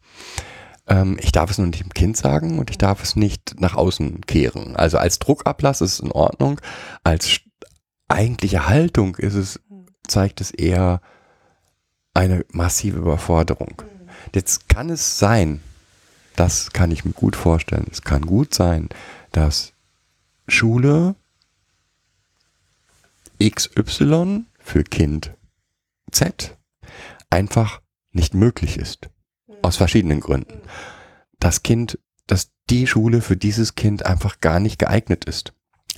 [0.90, 3.74] Ähm, ich darf es nur nicht dem Kind sagen und ich darf es nicht nach
[3.74, 4.76] außen kehren.
[4.76, 6.60] Also als Druckablass ist es in Ordnung.
[7.04, 7.40] Als
[8.08, 9.60] eigentliche Haltung ist es,
[10.06, 11.00] zeigt es eher
[12.12, 13.82] eine massive Überforderung.
[14.34, 15.62] Jetzt kann es sein,
[16.36, 18.88] das kann ich mir gut vorstellen, es kann gut sein,
[19.32, 19.72] dass
[20.48, 21.14] Schule
[23.42, 25.32] XY für Kind
[26.10, 26.58] Z
[27.30, 27.80] einfach
[28.10, 29.08] nicht möglich ist.
[29.62, 30.60] Aus verschiedenen Gründen.
[31.38, 35.52] Das Kind, dass die Schule für dieses Kind einfach gar nicht geeignet ist.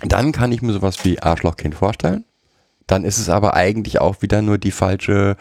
[0.05, 2.25] Dann kann ich mir sowas wie Arschlochkind vorstellen.
[2.87, 5.37] Dann ist es aber eigentlich auch wieder nur die falsche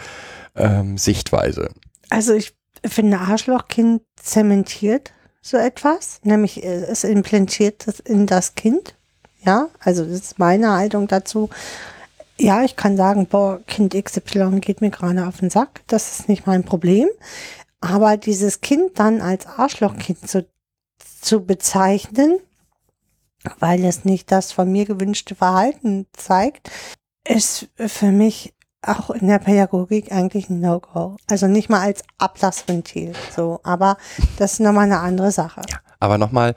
[0.55, 1.69] ähm, Sichtweise.
[2.09, 2.55] Also ich
[2.86, 5.11] finde, Arschlochkind zementiert
[5.41, 8.95] so etwas, nämlich äh, es implantiert das in das Kind.
[9.43, 11.49] Ja, also das ist meine Haltung dazu.
[12.38, 15.82] Ja, ich kann sagen, boah, Kind XY geht mir gerade auf den Sack.
[15.88, 17.07] Das ist nicht mein Problem.
[17.82, 20.47] Aber dieses Kind dann als Arschlochkind zu,
[21.21, 22.39] zu bezeichnen,
[23.59, 26.69] weil es nicht das von mir gewünschte Verhalten zeigt,
[27.27, 28.53] ist für mich
[28.84, 31.17] auch in der Pädagogik eigentlich ein No-Go.
[31.29, 33.13] Also nicht mal als Ablassventil.
[33.36, 33.97] So, aber
[34.38, 35.61] das ist nochmal eine andere Sache.
[35.69, 36.55] Ja, aber nochmal,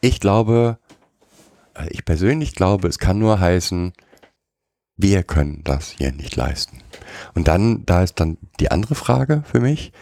[0.00, 0.78] ich glaube,
[1.74, 3.92] äh, ich persönlich glaube, es kann nur heißen,
[4.96, 6.82] wir können das hier nicht leisten.
[7.34, 9.92] Und dann, da ist dann die andere Frage für mich,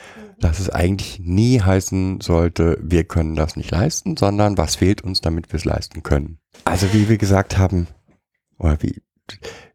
[0.40, 5.20] dass es eigentlich nie heißen sollte, wir können das nicht leisten, sondern was fehlt uns,
[5.20, 6.38] damit wir es leisten können.
[6.64, 7.86] Also wie wir gesagt haben,
[8.58, 9.02] oder wie,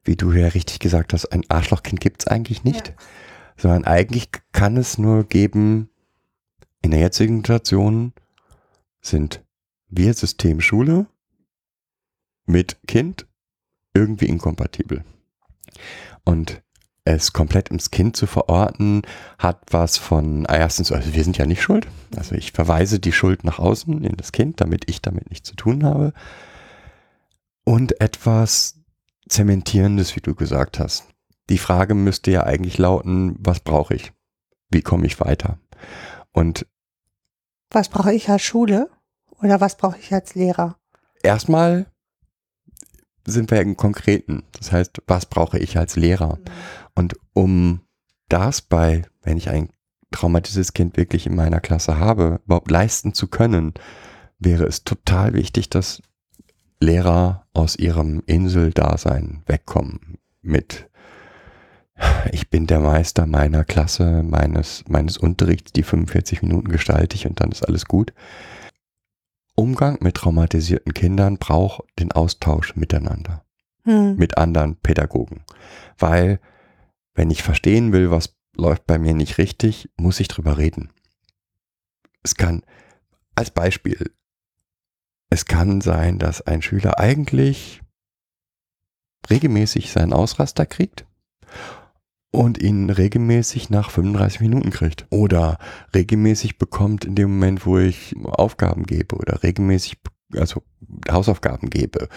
[0.03, 2.93] wie du ja richtig gesagt hast, ein Arschlochkind gibt es eigentlich nicht,
[3.57, 5.89] sondern eigentlich kann es nur geben,
[6.81, 8.13] in der jetzigen Situation
[9.01, 9.43] sind
[9.89, 11.05] wir System Schule
[12.45, 13.27] mit Kind
[13.93, 15.03] irgendwie inkompatibel.
[16.23, 16.61] Und
[17.05, 19.03] es komplett ins Kind zu verorten,
[19.37, 21.87] hat was von, ah, erstens, also wir sind ja nicht schuld.
[22.17, 25.55] Also ich verweise die Schuld nach außen in das Kind, damit ich damit nichts zu
[25.55, 26.13] tun habe.
[27.63, 28.79] Und etwas
[29.29, 31.05] Zementierendes, wie du gesagt hast.
[31.49, 34.11] Die Frage müsste ja eigentlich lauten, was brauche ich?
[34.69, 35.59] Wie komme ich weiter?
[36.31, 36.65] Und
[37.71, 38.89] Was brauche ich als Schule
[39.41, 40.77] oder was brauche ich als Lehrer?
[41.25, 41.87] erstmal
[43.25, 44.43] sind wir im Konkreten.
[44.57, 46.37] Das heißt, was brauche ich als Lehrer?
[46.95, 47.81] Und um
[48.29, 49.69] das bei, wenn ich ein
[50.11, 53.73] traumatisiertes Kind wirklich in meiner Klasse habe, überhaupt leisten zu können,
[54.39, 56.01] wäre es total wichtig, dass
[56.79, 60.89] Lehrer aus ihrem Inseldasein wegkommen mit
[62.33, 67.39] ich bin der Meister meiner Klasse, meines, meines Unterrichts, die 45 Minuten gestalte ich und
[67.39, 68.13] dann ist alles gut.
[69.55, 73.45] Umgang mit traumatisierten Kindern braucht den Austausch miteinander
[73.85, 74.15] Hm.
[74.17, 75.43] mit anderen Pädagogen.
[75.97, 76.39] Weil,
[77.15, 80.91] wenn ich verstehen will, was läuft bei mir nicht richtig, muss ich drüber reden.
[82.23, 82.63] Es kann,
[83.35, 84.11] als Beispiel,
[85.29, 87.81] es kann sein, dass ein Schüler eigentlich
[89.29, 91.05] regelmäßig seinen Ausraster kriegt
[92.31, 95.07] und ihn regelmäßig nach 35 Minuten kriegt.
[95.09, 95.57] Oder
[95.93, 99.97] regelmäßig bekommt in dem Moment, wo ich Aufgaben gebe oder regelmäßig,
[100.35, 100.63] also
[101.09, 102.09] Hausaufgaben gebe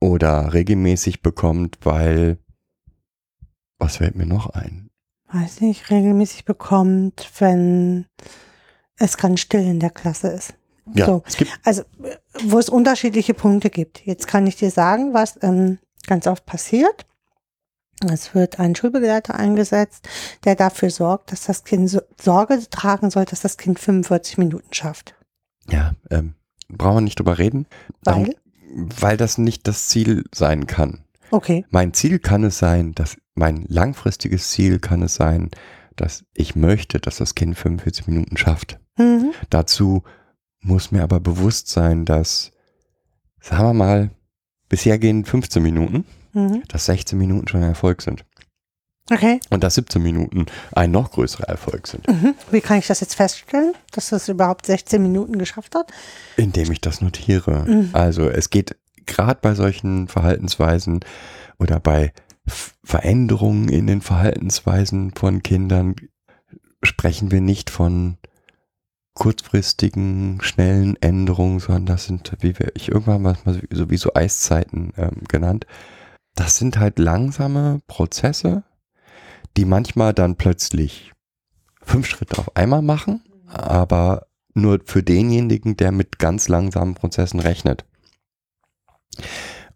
[0.00, 2.38] oder regelmäßig bekommt, weil,
[3.82, 4.88] was fällt mir noch ein?
[5.32, 8.06] Weiß nicht, regelmäßig bekommt, wenn
[8.96, 10.54] es ganz still in der Klasse ist.
[10.94, 11.22] Ja, So.
[11.26, 11.82] es gibt, Also,
[12.44, 14.04] wo es unterschiedliche Punkte gibt.
[14.04, 17.06] Jetzt kann ich dir sagen, was ähm, ganz oft passiert.
[18.10, 20.08] Es wird ein Schulbegleiter eingesetzt,
[20.44, 24.72] der dafür sorgt, dass das Kind so Sorge tragen soll, dass das Kind 45 Minuten
[24.74, 25.14] schafft.
[25.70, 26.34] ja, ähm,
[26.68, 27.66] brauchen wir nicht drüber reden.
[28.02, 28.36] Darum- Weil?
[29.00, 31.04] weil das nicht das Ziel sein kann.
[31.30, 31.64] Okay.
[31.70, 35.50] Mein Ziel kann es sein, dass mein langfristiges Ziel kann es sein,
[35.96, 38.78] dass ich möchte, dass das Kind 45 Minuten schafft.
[38.98, 39.32] Mhm.
[39.50, 40.02] Dazu
[40.60, 42.52] muss mir aber bewusst sein, dass,
[43.40, 44.10] sagen wir mal,
[44.68, 46.04] bisher gehen 15 Minuten,
[46.34, 46.62] Mhm.
[46.68, 48.24] dass 16 Minuten schon ein Erfolg sind.
[49.10, 49.40] Okay.
[49.50, 52.34] Und dass 17 Minuten ein noch größerer Erfolg sind, Mhm.
[52.50, 55.90] Wie kann ich das jetzt feststellen, dass es überhaupt 16 Minuten geschafft hat?
[56.36, 57.64] indem ich das notiere.
[57.68, 57.90] Mhm.
[57.92, 61.00] Also es geht gerade bei solchen Verhaltensweisen
[61.58, 62.12] oder bei
[62.46, 65.94] Veränderungen in den Verhaltensweisen von Kindern
[66.82, 68.18] sprechen wir nicht von
[69.14, 73.36] kurzfristigen, schnellen Änderungen, sondern das sind, wie wir, ich irgendwann mal
[73.70, 75.66] sowieso Eiszeiten ähm, genannt.
[76.34, 78.64] Das sind halt langsame Prozesse,
[79.56, 81.12] die manchmal dann plötzlich
[81.82, 87.84] fünf Schritte auf einmal machen, aber nur für denjenigen, der mit ganz langsamen Prozessen rechnet.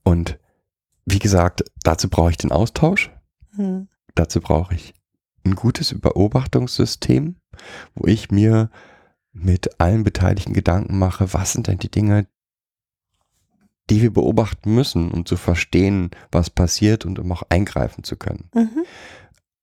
[0.02, 0.38] Und
[1.06, 3.10] wie gesagt, dazu brauche ich den Austausch,
[3.56, 3.88] Mhm.
[4.14, 4.92] dazu brauche ich
[5.44, 7.36] ein gutes Beobachtungssystem,
[7.94, 8.70] wo ich mir
[9.32, 12.26] mit allen Beteiligten Gedanken mache, was sind denn die Dinge,
[13.88, 18.50] die wir beobachten müssen, um zu verstehen, was passiert und um auch eingreifen zu können.
[18.54, 18.84] Mhm.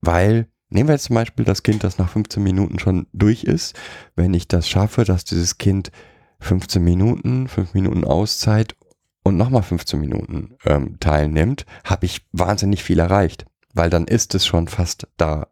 [0.01, 3.75] Weil, nehmen wir jetzt zum Beispiel das Kind, das nach 15 Minuten schon durch ist.
[4.15, 5.91] Wenn ich das schaffe, dass dieses Kind
[6.39, 8.75] 15 Minuten, 5 Minuten Auszeit
[9.23, 13.45] und nochmal 15 Minuten ähm, teilnimmt, habe ich wahnsinnig viel erreicht.
[13.73, 15.47] Weil dann ist es schon fast da,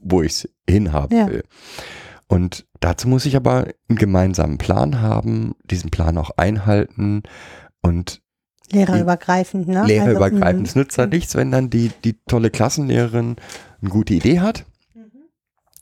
[0.00, 1.26] wo ich es hinhaben Ja.
[1.28, 1.44] will.
[2.28, 7.22] Und dazu muss ich aber einen gemeinsamen Plan haben, diesen Plan auch einhalten
[7.82, 8.20] und
[8.72, 9.84] Lehrerübergreifend, ne?
[9.86, 10.44] lehrerübergreifend.
[10.44, 13.36] Also, Es nützt halt nichts, wenn dann die, die tolle Klassenlehrerin
[13.80, 14.66] eine gute Idee hat,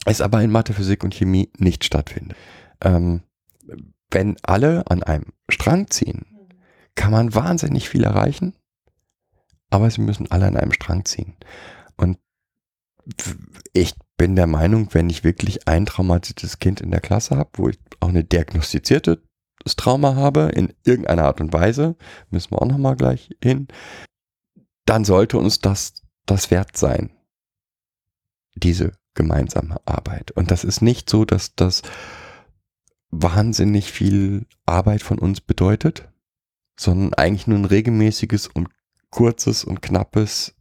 [0.05, 2.37] es aber in Mathe, Physik und Chemie nicht stattfindet.
[2.83, 3.23] Ähm,
[4.11, 6.27] wenn alle an einem Strang ziehen,
[6.95, 8.55] kann man wahnsinnig viel erreichen,
[9.71, 11.37] aber sie müssen alle an einem Strang ziehen.
[11.97, 12.19] Und
[13.73, 17.69] ich bin der Meinung, wenn ich wirklich ein traumatisiertes Kind in der Klasse habe, wo
[17.69, 19.23] ich auch eine diagnostizierte
[19.77, 21.97] Trauma habe, in irgendeiner Art und Weise,
[22.31, 23.69] müssen wir auch nochmal gleich hin,
[24.85, 25.95] dann sollte uns das
[26.27, 27.11] das wert sein,
[28.55, 30.31] diese gemeinsame Arbeit.
[30.33, 31.83] Und das ist nicht so, dass das
[33.11, 36.09] wahnsinnig viel Arbeit von uns bedeutet,
[36.77, 38.69] sondern eigentlich nur ein regelmäßiges und
[39.11, 40.55] kurzes und knappes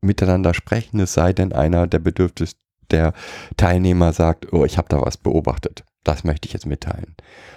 [0.00, 2.56] Miteinander sprechen, es sei denn einer der Bedürfnis
[2.90, 3.12] der
[3.56, 7.16] Teilnehmer sagt, oh, ich habe da was beobachtet, das möchte ich jetzt mitteilen.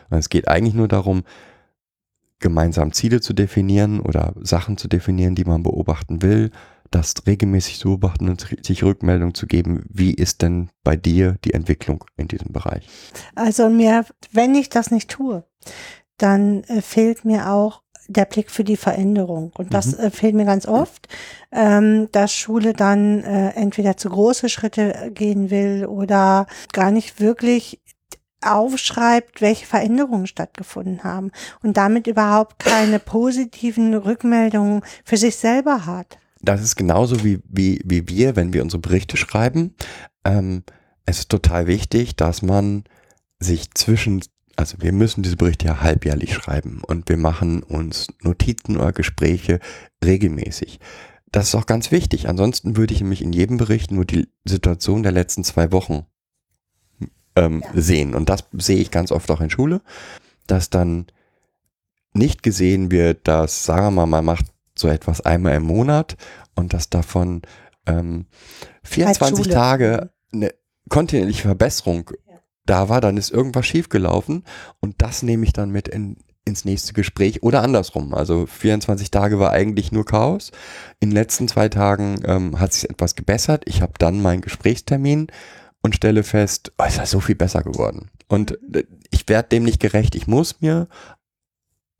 [0.09, 1.23] Und es geht eigentlich nur darum,
[2.39, 6.51] gemeinsam Ziele zu definieren oder Sachen zu definieren, die man beobachten will,
[6.89, 11.53] das regelmäßig zu beobachten und sich Rückmeldung zu geben, wie ist denn bei dir die
[11.53, 12.87] Entwicklung in diesem Bereich?
[13.35, 15.43] Also mir, wenn ich das nicht tue,
[16.21, 19.51] dann äh, fehlt mir auch der Blick für die Veränderung.
[19.57, 20.05] Und das Mhm.
[20.05, 21.07] äh, fehlt mir ganz oft,
[21.51, 27.19] ähm, dass Schule dann äh, entweder zu große Schritte äh, gehen will oder gar nicht
[27.19, 27.79] wirklich
[28.41, 36.17] aufschreibt, welche Veränderungen stattgefunden haben und damit überhaupt keine positiven Rückmeldungen für sich selber hat.
[36.41, 39.75] Das ist genauso wie, wie, wie wir, wenn wir unsere Berichte schreiben.
[40.23, 40.63] Ähm,
[41.05, 42.85] es ist total wichtig, dass man
[43.39, 44.21] sich zwischen,
[44.59, 49.61] also wir müssen diese Berichte ja halbjährlich schreiben und wir machen uns Notizen oder Gespräche
[50.03, 50.81] regelmäßig.
[51.31, 52.27] Das ist auch ganz wichtig.
[52.27, 56.05] Ansonsten würde ich nämlich in jedem Bericht nur die Situation der letzten zwei Wochen
[57.37, 58.13] ähm, sehen.
[58.13, 59.79] Und das sehe ich ganz oft auch in Schule,
[60.45, 61.07] dass dann
[62.13, 64.47] nicht gesehen wird, dass, sagen wir mal, man macht
[64.77, 66.17] so etwas einmal im Monat
[66.55, 67.43] und dass davon
[67.85, 68.25] ähm,
[68.83, 69.53] 24 Schule.
[69.53, 70.53] Tage eine
[70.89, 72.11] kontinuierliche Verbesserung
[72.69, 74.43] da war, dann ist irgendwas schiefgelaufen
[74.79, 78.13] und das nehme ich dann mit in, ins nächste Gespräch oder andersrum.
[78.13, 80.51] Also 24 Tage war eigentlich nur Chaos.
[80.99, 83.63] In den letzten zwei Tagen ähm, hat sich etwas gebessert.
[83.65, 85.27] Ich habe dann meinen Gesprächstermin
[85.81, 88.09] und stelle fest, oh, ist ja so viel besser geworden.
[88.27, 90.15] Und äh, ich werde dem nicht gerecht.
[90.15, 90.87] Ich muss mir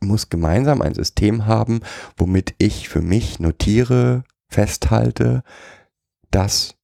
[0.02, 1.82] muss gemeinsam ein System haben,
[2.18, 5.44] womit ich für mich notiere, festhalte,
[6.32, 6.76] dass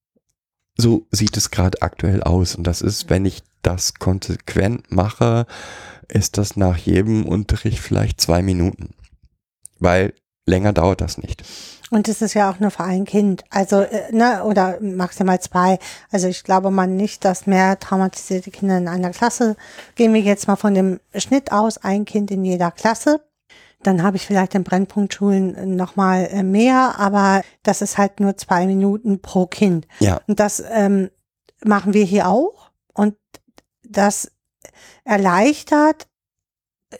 [0.76, 2.54] so sieht es gerade aktuell aus.
[2.54, 5.46] Und das ist, wenn ich das konsequent mache,
[6.08, 8.94] ist das nach jedem Unterricht vielleicht zwei Minuten.
[9.78, 10.14] Weil
[10.46, 11.42] länger dauert das nicht.
[11.90, 15.78] Und es ist ja auch nur für ein Kind, also äh, ne, oder maximal zwei.
[16.10, 19.56] Also ich glaube mal nicht, dass mehr traumatisierte Kinder in einer Klasse.
[19.94, 23.20] Gehen wir jetzt mal von dem Schnitt aus, ein Kind in jeder Klasse.
[23.82, 28.66] Dann habe ich vielleicht in Brennpunktschulen nochmal äh, mehr, aber das ist halt nur zwei
[28.66, 29.86] Minuten pro Kind.
[30.00, 31.10] Ja, Und das ähm,
[31.64, 32.70] machen wir hier auch.
[32.94, 33.14] Und
[33.90, 34.30] das
[35.04, 36.08] erleichtert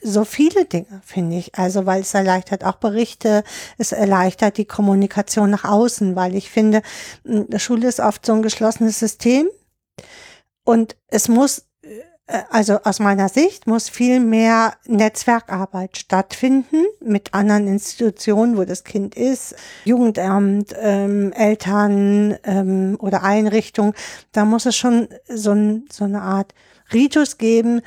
[0.03, 1.55] so viele Dinge, finde ich.
[1.55, 3.43] Also, weil es erleichtert auch Berichte,
[3.77, 6.81] es erleichtert die Kommunikation nach außen, weil ich finde,
[7.23, 9.47] m, Schule ist oft so ein geschlossenes System
[10.63, 11.66] und es muss,
[12.49, 19.15] also aus meiner Sicht, muss viel mehr Netzwerkarbeit stattfinden mit anderen Institutionen, wo das Kind
[19.15, 19.55] ist,
[19.85, 23.93] Jugendamt, ähm, Eltern ähm, oder Einrichtung.
[24.33, 26.53] Da muss es schon so, ein, so eine Art
[26.93, 27.81] Ritus geben,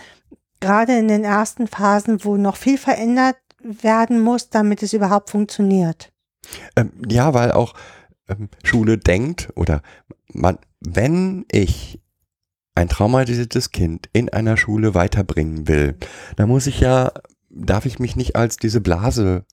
[0.61, 6.13] gerade in den ersten Phasen, wo noch viel verändert werden muss, damit es überhaupt funktioniert.
[6.77, 7.75] ähm, ja, weil auch
[8.29, 9.83] ähm, Schule denkt oder
[10.33, 12.01] man, wenn ich
[12.81, 15.97] ein traumatisiertes Kind in einer Schule weiterbringen will,
[16.37, 17.13] dann muss ich ja,
[17.51, 19.45] darf ich mich nicht als diese Blase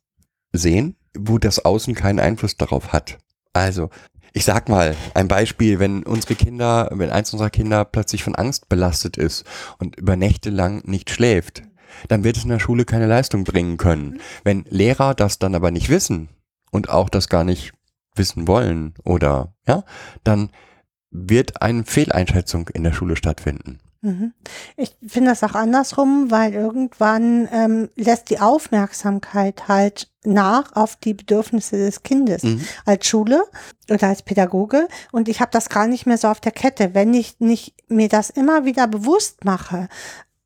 [0.53, 3.17] sehen, wo das Außen keinen Einfluss darauf hat.
[3.53, 3.89] Also,
[4.34, 8.69] ich sag mal, ein Beispiel, wenn unsere Kinder, wenn eins unserer Kinder plötzlich von Angst
[8.69, 9.45] belastet ist
[9.80, 11.63] und über Nächte lang nicht schläft,
[12.07, 14.19] dann wird es in der Schule keine Leistung bringen können.
[14.43, 16.30] Wenn Lehrer das dann aber nicht wissen
[16.71, 17.73] und auch das gar nicht
[18.15, 19.84] wissen wollen oder, ja,
[20.23, 20.49] dann
[21.12, 23.80] wird eine Fehleinschätzung in der Schule stattfinden.
[24.01, 24.34] Mhm.
[24.76, 31.14] Ich finde das auch andersrum, weil irgendwann ähm, lässt die Aufmerksamkeit halt nach auf die
[31.14, 32.66] Bedürfnisse des Kindes Mhm.
[32.86, 33.43] als Schule
[33.89, 37.14] oder als Pädagoge und ich habe das gar nicht mehr so auf der Kette, wenn
[37.14, 39.88] ich nicht mir das immer wieder bewusst mache.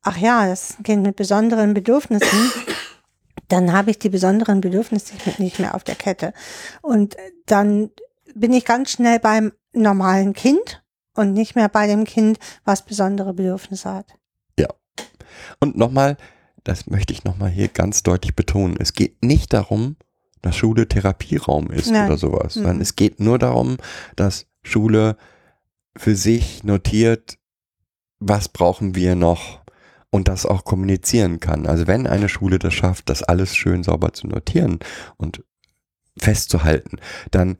[0.02, 2.52] Ach ja, das ist ein Kind mit besonderen Bedürfnissen.
[3.48, 6.32] Dann habe ich die besonderen Bedürfnisse nicht mehr auf der Kette.
[6.80, 7.90] Und dann
[8.34, 10.82] bin ich ganz schnell beim normalen Kind
[11.14, 14.06] und nicht mehr bei dem Kind, was besondere Bedürfnisse hat.
[15.60, 16.16] Und nochmal,
[16.62, 18.76] das möchte ich nochmal hier ganz deutlich betonen.
[18.78, 19.96] Es geht nicht darum,
[20.42, 22.06] dass Schule Therapieraum ist Nein.
[22.06, 22.82] oder sowas, sondern Mhm.
[22.82, 23.78] es geht nur darum,
[24.14, 25.16] dass Schule
[25.96, 27.38] für sich notiert,
[28.18, 29.60] was brauchen wir noch
[30.10, 31.66] und das auch kommunizieren kann.
[31.66, 34.78] Also wenn eine Schule das schafft, das alles schön sauber zu notieren
[35.16, 35.42] und
[36.18, 36.98] festzuhalten,
[37.30, 37.56] dann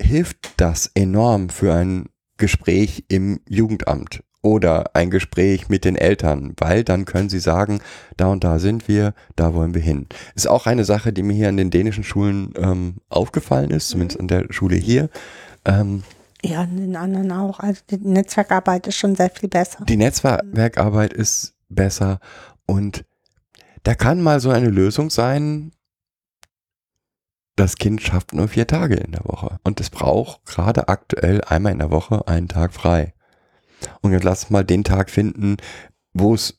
[0.00, 6.84] hilft das enorm für ein Gespräch im Jugendamt oder ein Gespräch mit den Eltern, weil
[6.84, 7.80] dann können sie sagen,
[8.16, 10.06] da und da sind wir, da wollen wir hin.
[10.36, 14.20] Ist auch eine Sache, die mir hier an den dänischen Schulen ähm, aufgefallen ist, zumindest
[14.20, 15.10] an der Schule hier.
[15.64, 16.04] Ähm,
[16.44, 17.58] Ja, und den anderen auch.
[17.58, 19.84] Also die Netzwerkarbeit ist schon sehr viel besser.
[19.88, 22.20] die Netzwerkarbeit ist besser
[22.64, 23.04] und
[23.82, 25.72] da kann mal so eine Lösung sein,
[27.58, 31.72] das Kind schafft nur vier Tage in der Woche und es braucht gerade aktuell einmal
[31.72, 33.14] in der Woche einen Tag frei.
[34.00, 35.56] Und jetzt lass mal den Tag finden,
[36.12, 36.58] wo es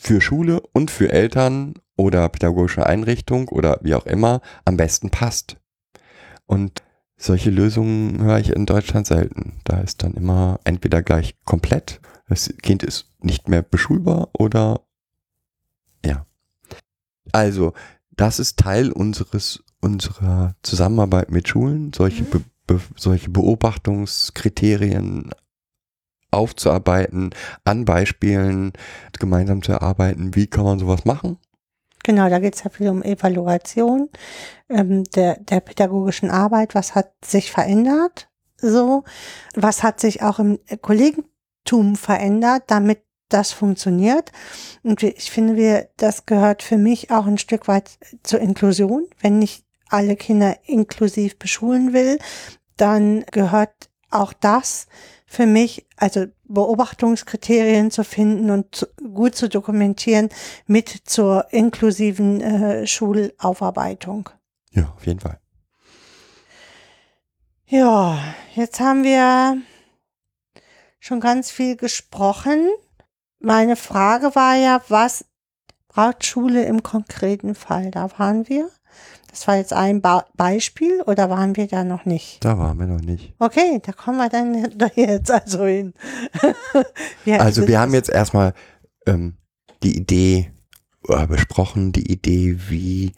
[0.00, 5.56] für Schule und für Eltern oder pädagogische Einrichtung oder wie auch immer am besten passt.
[6.46, 6.82] Und
[7.16, 9.60] solche Lösungen höre ich in Deutschland selten.
[9.64, 14.80] Da ist dann immer entweder gleich komplett, das Kind ist nicht mehr beschulbar oder
[16.04, 16.26] ja.
[17.32, 17.72] Also,
[18.10, 22.44] das ist Teil unseres, unserer Zusammenarbeit mit Schulen, solche, Mhm.
[22.66, 25.30] be, solche Beobachtungskriterien
[26.30, 27.30] aufzuarbeiten,
[27.64, 28.72] an Beispielen
[29.18, 31.38] gemeinsam zu erarbeiten, wie kann man sowas machen.
[32.06, 34.08] Genau, da geht es ja viel um Evaluation
[34.68, 36.76] ähm, der, der pädagogischen Arbeit.
[36.76, 38.28] Was hat sich verändert?
[38.58, 39.02] So,
[39.54, 44.30] was hat sich auch im Kollegentum verändert, damit das funktioniert?
[44.84, 49.08] Und ich finde, wir, das gehört für mich auch ein Stück weit zur Inklusion.
[49.20, 52.18] Wenn ich alle Kinder inklusiv beschulen will,
[52.76, 54.86] dann gehört auch das
[55.26, 60.28] für mich, also Beobachtungskriterien zu finden und zu, gut zu dokumentieren
[60.66, 64.28] mit zur inklusiven äh, Schulaufarbeitung.
[64.70, 65.40] Ja, auf jeden Fall.
[67.66, 68.18] Ja,
[68.54, 69.60] jetzt haben wir
[71.00, 72.68] schon ganz viel gesprochen.
[73.40, 75.24] Meine Frage war ja, was
[75.88, 77.90] braucht Schule im konkreten Fall?
[77.90, 78.70] Da waren wir.
[79.36, 82.42] Das war jetzt ein ba Beispiel oder waren wir da noch nicht?
[82.42, 83.34] Da waren wir noch nicht.
[83.38, 85.92] Okay, da kommen wir dann da jetzt also hin.
[87.26, 88.54] Ja, Also wir haben jetzt erstmal
[89.04, 89.36] ähm,
[89.82, 90.52] die Idee
[91.06, 93.12] äh, besprochen, die Idee, wie,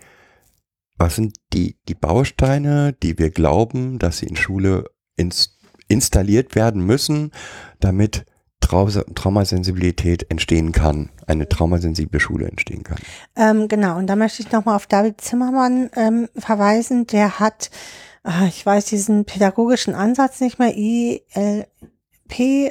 [0.96, 5.56] was sind die, die Bausteine, die wir glauben, dass sie in Schule ins,
[5.86, 7.30] installiert werden müssen,
[7.78, 8.26] damit
[8.68, 12.98] Traumasensibilität entstehen kann, eine traumasensible Schule entstehen kann.
[13.36, 17.06] Ähm, genau, und da möchte ich nochmal auf David Zimmermann ähm, verweisen.
[17.06, 17.70] Der hat,
[18.22, 21.66] ah, ich weiß diesen pädagogischen Ansatz nicht mehr, ILP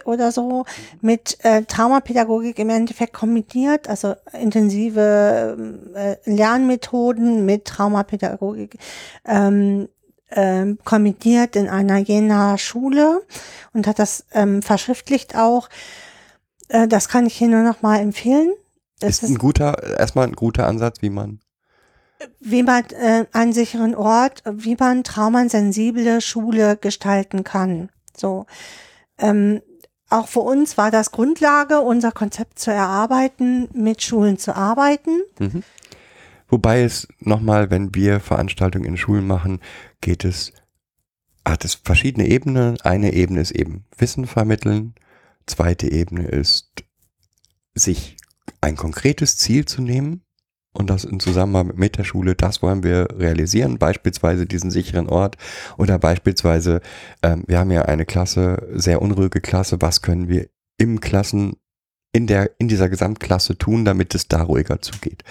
[0.05, 0.65] oder so,
[1.01, 8.77] mit äh, Traumapädagogik im Endeffekt kombiniert, also intensive ähm, äh, Lernmethoden mit Traumapädagogik.
[9.25, 9.89] Ähm,
[10.31, 13.21] ähm, kombiniert in einer Jena Schule
[13.73, 15.69] und hat das ähm, verschriftlicht auch.
[16.67, 18.53] Äh, das kann ich hier nur noch mal empfehlen.
[18.99, 21.39] Das Ist ein guter, erstmal ein guter Ansatz, wie man
[22.39, 27.89] wie man äh, einen sicheren Ort, wie man traumasensible Schule gestalten kann.
[28.15, 28.45] So.
[29.19, 29.61] Ähm,
[30.09, 35.21] auch für uns war das Grundlage, unser Konzept zu erarbeiten, mit Schulen zu arbeiten.
[35.37, 35.63] Mhm.
[36.47, 39.59] Wobei es nochmal, wenn wir Veranstaltungen in Schulen machen,
[40.01, 40.53] geht es,
[41.45, 42.79] hat es verschiedene Ebenen.
[42.81, 44.95] Eine Ebene ist eben Wissen vermitteln.
[45.45, 46.83] Zweite Ebene ist,
[47.73, 48.17] sich
[48.61, 50.23] ein konkretes Ziel zu nehmen
[50.73, 55.37] und das in Zusammenarbeit mit der Schule, das wollen wir realisieren, beispielsweise diesen sicheren Ort
[55.77, 56.81] oder beispielsweise,
[57.23, 61.57] ähm, wir haben ja eine Klasse, sehr unruhige Klasse, was können wir im Klassen,
[62.17, 65.23] in der, in dieser Gesamtklasse tun, damit es da ruhiger zugeht.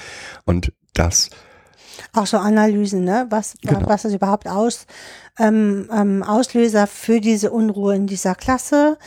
[0.45, 1.31] Und das,
[2.13, 3.27] Auch so Analysen, ne?
[3.31, 3.83] Was, Genau.
[3.87, 4.87] was ist überhaupt aus,
[5.39, 8.99] ähm, ähm, Auslöser für diese Unruhe in dieser Klasse?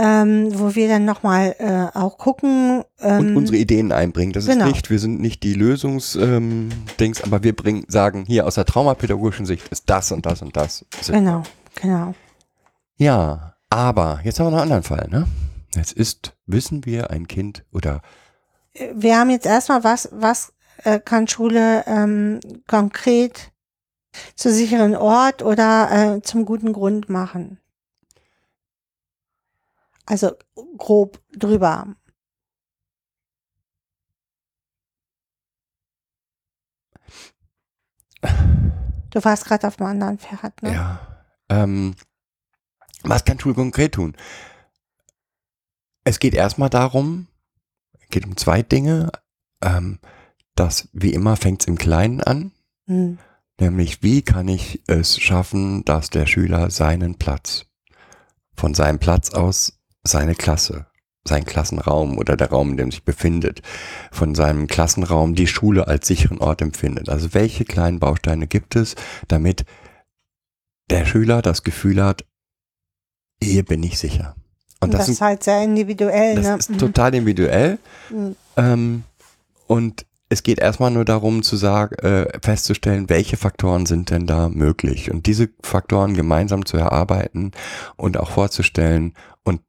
[0.00, 2.84] Ähm, wo wir dann nochmal äh, auch gucken.
[3.00, 4.32] Ähm, und unsere Ideen einbringen.
[4.32, 4.66] Das genau.
[4.66, 8.64] ist nicht, wir sind nicht die Lösungsdings, ähm, aber wir bringen, sagen, hier aus der
[8.64, 10.84] traumapädagogischen Sicht ist das und das und das.
[11.08, 11.42] Genau,
[11.82, 12.14] genau.
[12.96, 15.26] Ja, aber jetzt haben wir noch einen anderen Fall, ne?
[15.74, 18.02] Jetzt ist, wissen wir, ein Kind oder
[18.94, 20.52] wir haben jetzt erstmal, was, was
[20.84, 23.52] äh, kann Schule ähm, konkret
[24.36, 27.60] zu sicheren Ort oder äh, zum guten Grund machen?
[30.06, 30.32] Also
[30.76, 31.94] grob drüber.
[39.10, 40.72] Du warst gerade auf einem anderen Pferd, ne?
[40.72, 41.24] Ja.
[41.50, 41.94] Ähm,
[43.02, 44.16] was kann Schule konkret tun?
[46.08, 47.26] Es geht erstmal darum,
[48.08, 49.12] geht um zwei Dinge.
[49.62, 49.98] Ähm,
[50.54, 52.52] das, wie immer, fängt es im Kleinen an.
[52.86, 53.18] Hm.
[53.60, 57.66] Nämlich, wie kann ich es schaffen, dass der Schüler seinen Platz,
[58.54, 60.86] von seinem Platz aus seine Klasse,
[61.24, 63.60] seinen Klassenraum oder der Raum, in dem sich befindet,
[64.10, 67.10] von seinem Klassenraum die Schule als sicheren Ort empfindet.
[67.10, 68.96] Also welche kleinen Bausteine gibt es,
[69.26, 69.66] damit
[70.88, 72.24] der Schüler das Gefühl hat,
[73.42, 74.34] hier bin ich sicher.
[74.80, 76.56] Und das, das ist halt sehr individuell, das ne?
[76.56, 77.78] ist total individuell.
[78.10, 78.36] Mhm.
[78.56, 79.02] Ähm,
[79.66, 84.48] und es geht erstmal nur darum zu sagen, äh, festzustellen, welche Faktoren sind denn da
[84.48, 87.52] möglich und diese Faktoren gemeinsam zu erarbeiten
[87.96, 89.62] und auch vorzustellen und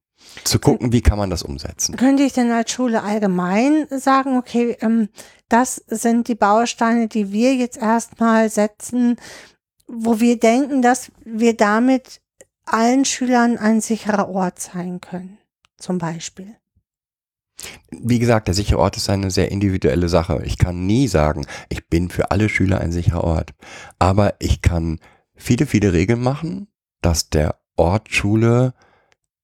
[0.43, 1.95] zu gucken, wie kann man das umsetzen.
[1.95, 5.09] Könnte ich denn als Schule allgemein sagen, okay, ähm,
[5.47, 9.15] das sind die Bausteine, die wir jetzt erstmal setzen,
[9.87, 12.21] wo wir denken, dass wir damit
[12.73, 15.37] allen Schülern ein sicherer Ort sein können,
[15.77, 16.55] zum Beispiel.
[17.91, 20.41] Wie gesagt, der sichere Ort ist eine sehr individuelle Sache.
[20.45, 23.53] Ich kann nie sagen, ich bin für alle Schüler ein sicherer Ort.
[23.97, 24.99] Aber ich kann
[25.35, 26.67] viele, viele Regeln machen,
[27.01, 28.73] dass der Ort Schule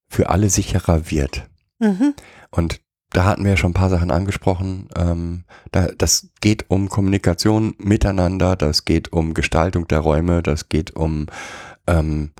[0.08, 1.48] für alle sicherer wird.
[1.78, 2.14] Mhm.
[2.50, 4.88] Und da hatten wir ja schon ein paar Sachen angesprochen.
[4.96, 10.96] Ähm, da, das geht um Kommunikation miteinander, das geht um Gestaltung der Räume, das geht
[10.96, 11.26] um
[11.86, 12.32] ähm,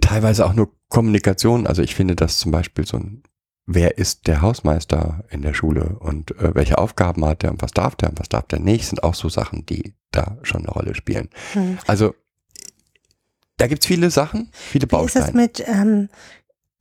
[0.00, 1.66] teilweise auch nur Kommunikation.
[1.66, 3.22] Also ich finde das zum Beispiel so ein,
[3.66, 7.72] wer ist der Hausmeister in der Schule und äh, welche Aufgaben hat er und was
[7.72, 10.70] darf der und was darf der nicht, sind auch so Sachen, die da schon eine
[10.70, 11.28] Rolle spielen.
[11.52, 11.78] Hm.
[11.86, 12.14] Also
[13.58, 15.36] da gibt's viele Sachen, viele Wie ist es Bausteine.
[15.36, 16.08] mit ähm,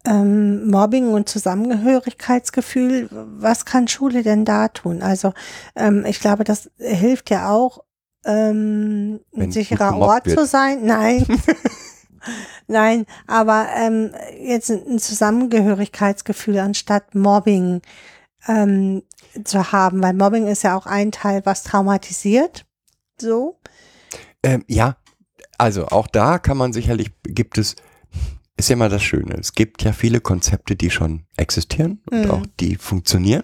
[0.05, 3.09] ähm, Mobbing und Zusammengehörigkeitsgefühl?
[3.11, 5.01] Was kann Schule denn da tun?
[5.01, 5.33] Also
[5.75, 7.83] ähm, ich glaube, das hilft ja auch,
[8.25, 10.37] ähm, ein sicherer Ort wird.
[10.37, 10.85] zu sein.
[10.85, 11.25] Nein.
[12.67, 17.81] Nein, aber ähm, jetzt ein Zusammengehörigkeitsgefühl anstatt Mobbing
[18.47, 19.03] ähm,
[19.43, 22.65] zu haben, weil Mobbing ist ja auch ein Teil, was traumatisiert.
[23.19, 23.59] So.
[24.43, 24.97] Ähm, ja,
[25.57, 27.75] also auch da kann man sicherlich, gibt es,
[28.57, 32.31] ist ja mal das Schöne, es gibt ja viele Konzepte, die schon existieren und Mhm.
[32.31, 33.43] auch die funktionieren.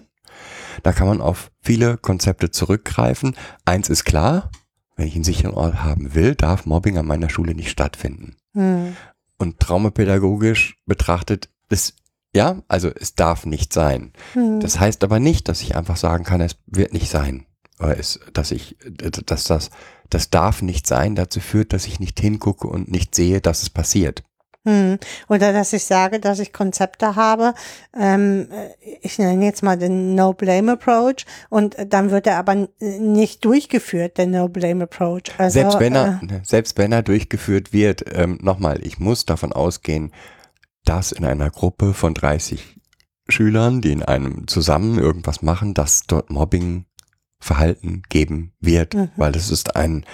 [0.82, 3.36] Da kann man auf viele Konzepte zurückgreifen.
[3.64, 4.50] Eins ist klar,
[4.96, 8.36] wenn ich einen sicheren Ort haben will, darf Mobbing an meiner Schule nicht stattfinden.
[8.54, 8.96] Hm.
[9.38, 11.96] Und traumapädagogisch betrachtet ist,
[12.34, 14.12] ja, also es darf nicht sein.
[14.32, 14.60] Hm.
[14.60, 17.46] Das heißt aber nicht, dass ich einfach sagen kann, es wird nicht sein.
[17.78, 19.70] Oder es, dass ich, dass das,
[20.08, 23.70] das darf nicht sein, dazu führt, dass ich nicht hingucke und nicht sehe, dass es
[23.70, 24.22] passiert.
[24.66, 24.98] Hm.
[25.28, 27.52] Oder dass ich sage, dass ich Konzepte habe,
[27.98, 28.70] ähm, äh,
[29.02, 34.26] ich nenne jetzt mal den No-Blame-Approach und äh, dann wird er aber nicht durchgeführt, der
[34.26, 35.24] No-Blame-Approach.
[35.36, 39.26] Also, selbst wenn er, äh, ne, selbst wenn er durchgeführt wird, ähm, nochmal, ich muss
[39.26, 40.12] davon ausgehen,
[40.86, 42.76] dass in einer Gruppe von 30
[43.28, 49.10] Schülern, die in einem zusammen irgendwas machen, dass dort Mobbing-Verhalten geben wird, Mhm.
[49.16, 50.04] weil das ist ein,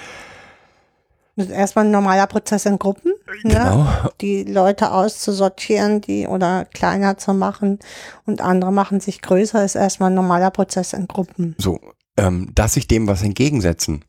[1.36, 3.12] das ist erstmal ein normaler Prozess in Gruppen,
[3.44, 3.50] ne?
[3.54, 3.86] genau,
[4.20, 7.78] die Leute auszusortieren, die oder kleiner zu machen
[8.26, 11.54] und andere machen sich größer, ist erstmal ein normaler Prozess in Gruppen.
[11.58, 11.80] so,
[12.16, 14.04] ähm, dass ich dem was entgegensetzen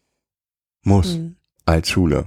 [0.83, 1.35] muss Hm.
[1.65, 2.25] als Schule.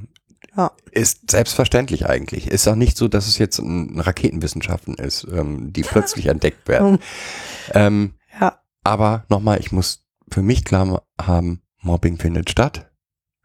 [0.56, 0.70] Ja.
[0.92, 2.46] Ist selbstverständlich eigentlich.
[2.48, 7.00] Ist auch nicht so, dass es jetzt ein Raketenwissenschaften ist, ähm, die plötzlich entdeckt werden.
[7.72, 8.60] Ähm, Ja.
[8.84, 12.90] aber nochmal, ich muss für mich klar haben, Mobbing findet statt.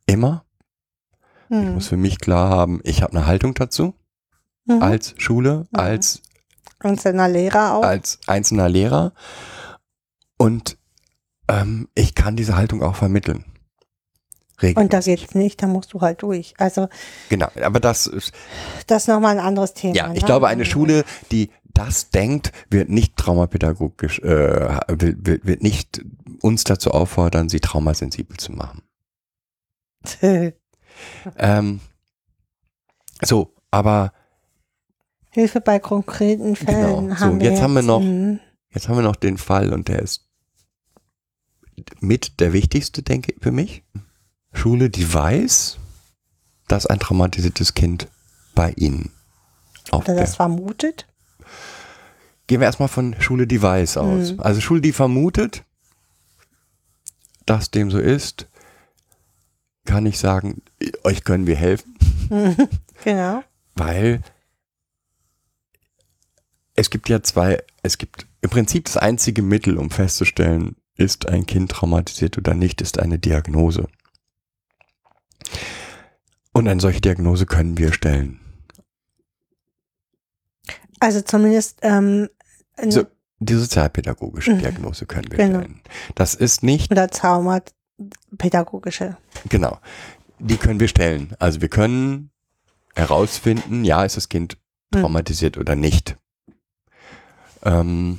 [0.05, 0.45] Immer.
[1.49, 1.73] Ich Hm.
[1.73, 3.93] muss für mich klar haben, ich habe eine Haltung dazu,
[4.65, 4.81] Mhm.
[4.83, 5.79] als Schule, Mhm.
[5.79, 6.21] als,
[6.79, 7.83] Einzelner Lehrer auch.
[7.83, 9.13] als einzelner Lehrer.
[10.37, 10.77] Und
[11.49, 13.43] ähm, ich kann diese Haltung auch vermitteln.
[14.61, 15.21] Und da Regelmäßig.
[15.21, 16.53] geht's nicht, da musst du halt durch.
[16.57, 16.87] Also
[17.29, 18.33] Genau, aber das ist,
[18.87, 19.95] das ist nochmal ein anderes Thema.
[19.95, 20.25] Ja, ich ne?
[20.25, 26.01] glaube, eine Schule, die das denkt, wird nicht traumapädagogisch, äh, will, wird nicht
[26.41, 28.83] uns dazu auffordern, sie traumasensibel zu machen.
[31.37, 31.79] Ähm,
[33.21, 34.13] so, aber
[35.31, 37.15] Hilfe bei konkreten Fällen Genau.
[37.15, 38.39] So, haben wir jetzt haben wir noch- Mhm.
[38.71, 40.25] jetzt haben wir noch den Fall und der ist
[42.01, 43.83] mit der wichtigste, denke ich, für mich.
[44.53, 45.77] Schule, die weiß,
[46.67, 48.07] dass ein traumatisiertes Kind
[48.55, 49.11] bei ihnen
[49.91, 51.05] auf Oder der das vermutet.
[52.47, 54.33] Gehen wir erstmal von Schule, die weiß aus.
[54.33, 54.39] Mhm.
[54.39, 55.63] Also Schule, die vermutet,
[57.45, 58.47] dass dem so ist,
[59.85, 60.61] kann ich sagen,
[61.03, 61.95] euch können wir helfen,
[63.03, 63.43] Genau.
[63.75, 64.21] weil
[66.75, 71.45] es gibt ja zwei, es gibt im Prinzip das einzige Mittel, um festzustellen, ist ein
[71.45, 73.87] Kind traumatisiert oder nicht, ist eine Diagnose.
[76.53, 78.39] Und eine solche Diagnose können wir stellen.
[80.99, 82.29] Also zumindest ähm,
[82.89, 83.05] So,
[83.39, 84.59] die sozialpädagogische Mhm.
[84.59, 85.59] Diagnose können wir Genau.
[85.59, 85.81] stellen.
[86.15, 87.09] Das ist nicht oder
[87.99, 89.17] Traumapädagogische.
[89.49, 89.79] Genau.
[90.39, 91.35] Die können wir stellen.
[91.39, 92.31] Also wir können
[92.95, 94.57] herausfinden, ja, ist das Kind
[94.93, 95.01] Mhm.
[95.01, 96.15] traumatisiert oder nicht.
[97.63, 98.17] Ähm,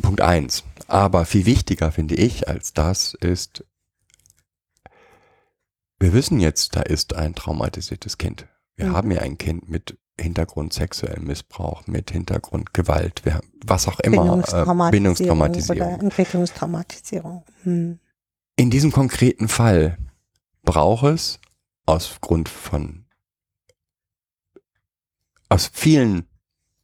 [0.00, 0.64] Punkt eins.
[0.86, 3.64] Aber viel wichtiger finde ich als das ist,
[5.98, 8.46] wir wissen jetzt, da ist ein traumatisiertes Kind.
[8.76, 8.96] Wir Mhm.
[8.96, 14.42] haben ja ein Kind mit Hintergrund sexuellen Missbrauch, mit Hintergrund Gewalt, wir, was auch immer,
[14.48, 15.92] äh, Bindungstraumatisierung.
[15.94, 17.44] oder Entwicklungstraumatisierung.
[17.64, 17.98] Hm.
[18.58, 19.96] In diesem konkreten Fall
[20.64, 21.38] braucht es
[21.86, 23.04] aus Grund von
[25.48, 26.26] aus vielen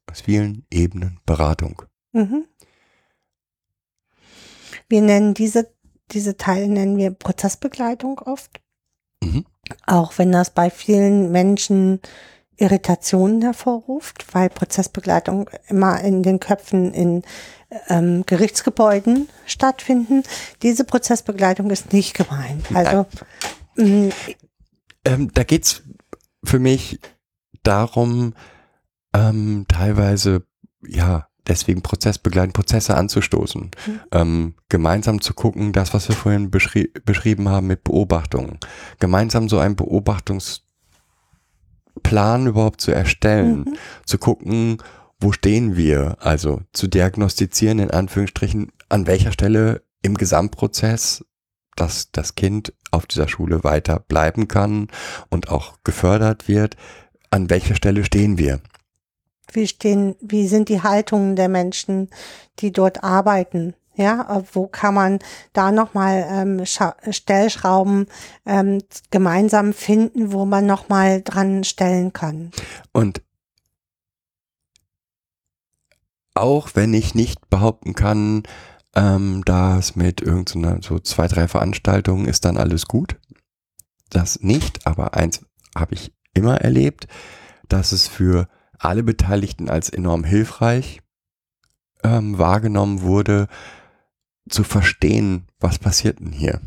[0.08, 1.82] aus vielen Ebenen Beratung.
[2.12, 2.44] Mhm.
[4.88, 5.74] Wir nennen diese,
[6.12, 8.60] diese Teile nennen wir Prozessbegleitung oft.
[9.20, 9.44] Mhm.
[9.84, 11.98] Auch wenn das bei vielen Menschen
[12.56, 17.22] Irritationen hervorruft, weil Prozessbegleitung immer in den Köpfen in
[17.88, 20.22] ähm, Gerichtsgebäuden stattfinden.
[20.62, 22.66] Diese Prozessbegleitung ist nicht gemeint.
[22.74, 23.06] Also
[23.76, 24.10] Ähm,
[25.34, 25.82] da geht's
[26.44, 26.98] für mich
[27.62, 28.34] darum,
[29.14, 30.44] ähm, teilweise
[30.86, 33.70] ja deswegen prozessbegleitend Prozesse anzustoßen,
[34.12, 38.58] ähm, gemeinsam zu gucken, das, was wir vorhin beschri beschrieben haben mit Beobachtungen,
[38.98, 40.62] gemeinsam so einen Beobachtungsplan
[42.46, 43.76] überhaupt zu erstellen, Mhm.
[44.06, 44.78] zu gucken,
[45.24, 51.24] wo stehen wir, also zu diagnostizieren in Anführungsstrichen, an welcher Stelle im Gesamtprozess
[51.76, 54.88] dass das Kind auf dieser Schule weiter bleiben kann
[55.30, 56.76] und auch gefördert wird.
[57.30, 58.60] An welcher Stelle stehen wir?
[59.52, 62.08] Wie stehen, wie sind die Haltungen der Menschen,
[62.60, 63.74] die dort arbeiten?
[63.96, 65.18] Ja, wo kann man
[65.52, 68.06] da nochmal ähm, Scha- Stellschrauben
[68.44, 72.50] ähm, gemeinsam finden, wo man nochmal dran stellen kann?
[72.92, 73.22] Und
[76.34, 78.42] auch wenn ich nicht behaupten kann,
[78.94, 83.16] ähm, dass mit irgendeiner so zwei, drei Veranstaltungen ist dann alles gut.
[84.10, 87.08] Das nicht, aber eins habe ich immer erlebt,
[87.68, 91.00] dass es für alle Beteiligten als enorm hilfreich
[92.02, 93.48] ähm, wahrgenommen wurde,
[94.48, 96.60] zu verstehen, was passiert denn hier.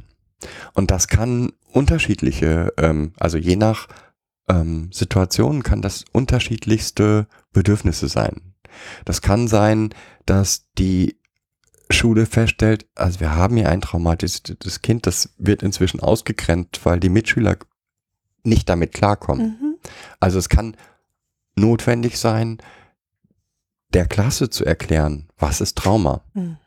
[0.73, 3.87] Und das kann unterschiedliche, ähm, also je nach
[4.49, 8.53] ähm, Situation kann das unterschiedlichste Bedürfnisse sein.
[9.05, 9.89] Das kann sein,
[10.25, 11.17] dass die
[11.89, 17.09] Schule feststellt, also wir haben hier ein traumatisiertes Kind, das wird inzwischen ausgegrenzt, weil die
[17.09, 17.57] Mitschüler
[18.43, 19.57] nicht damit klarkommen.
[19.61, 19.75] Mhm.
[20.19, 20.75] Also es kann
[21.55, 22.57] notwendig sein,
[23.93, 26.23] der Klasse zu erklären, was ist Trauma.
[26.33, 26.57] Mhm.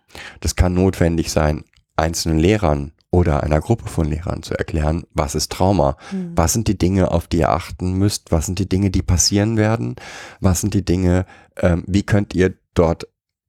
[0.40, 1.64] Das kann notwendig sein,
[1.96, 5.96] einzelnen Lehrern oder einer Gruppe von Lehrern zu erklären, was ist Trauma.
[6.12, 6.32] Mhm.
[6.36, 8.30] Was sind die Dinge, auf die ihr achten müsst?
[8.30, 9.96] Was sind die Dinge, die passieren werden?
[10.40, 13.08] Was sind die Dinge, ähm, wie könnt ihr dort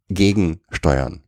[0.09, 1.23] gegensteuern?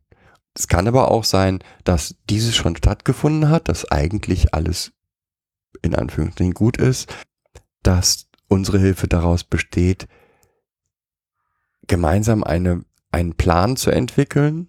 [0.56, 4.92] Es kann aber auch sein, dass dieses schon stattgefunden hat, dass eigentlich alles
[5.82, 7.12] in Anführungsstrichen gut ist,
[7.82, 10.06] dass unsere Hilfe daraus besteht,
[11.86, 14.68] gemeinsam eine, einen Plan zu entwickeln.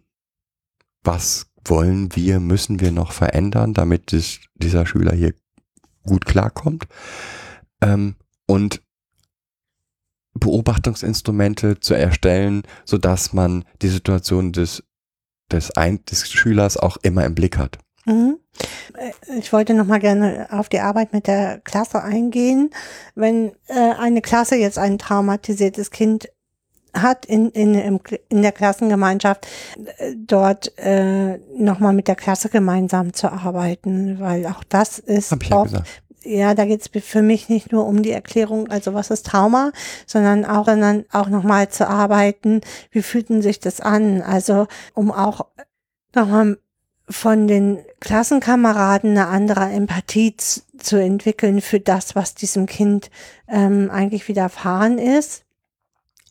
[1.03, 5.33] Was wollen wir, müssen wir noch verändern, damit es, dieser Schüler hier
[6.03, 6.87] gut klarkommt?
[7.81, 8.15] Ähm,
[8.47, 8.81] und
[10.33, 14.83] Beobachtungsinstrumente zu erstellen, so dass man die Situation des,
[15.51, 17.79] des, ein, des Schülers auch immer im Blick hat.
[18.05, 18.37] Mhm.
[19.37, 22.69] Ich wollte noch mal gerne auf die Arbeit mit der Klasse eingehen.
[23.15, 26.29] Wenn äh, eine Klasse jetzt ein traumatisiertes Kind
[26.95, 29.47] hat in, in, im, in der Klassengemeinschaft,
[29.97, 35.43] äh, dort äh, nochmal mit der Klasse gemeinsam zu arbeiten, weil auch das ist Hab
[35.43, 35.89] ich ja oft, gesagt.
[36.23, 39.71] ja, da geht es für mich nicht nur um die Erklärung, also was ist Trauma,
[40.05, 44.21] sondern auch, sondern auch nochmal zu arbeiten, wie fühlt denn sich das an?
[44.21, 45.45] Also um auch
[46.13, 46.57] nochmal
[47.07, 53.11] von den Klassenkameraden eine andere Empathie zu, zu entwickeln für das, was diesem Kind
[53.47, 55.44] ähm, eigentlich widerfahren ist,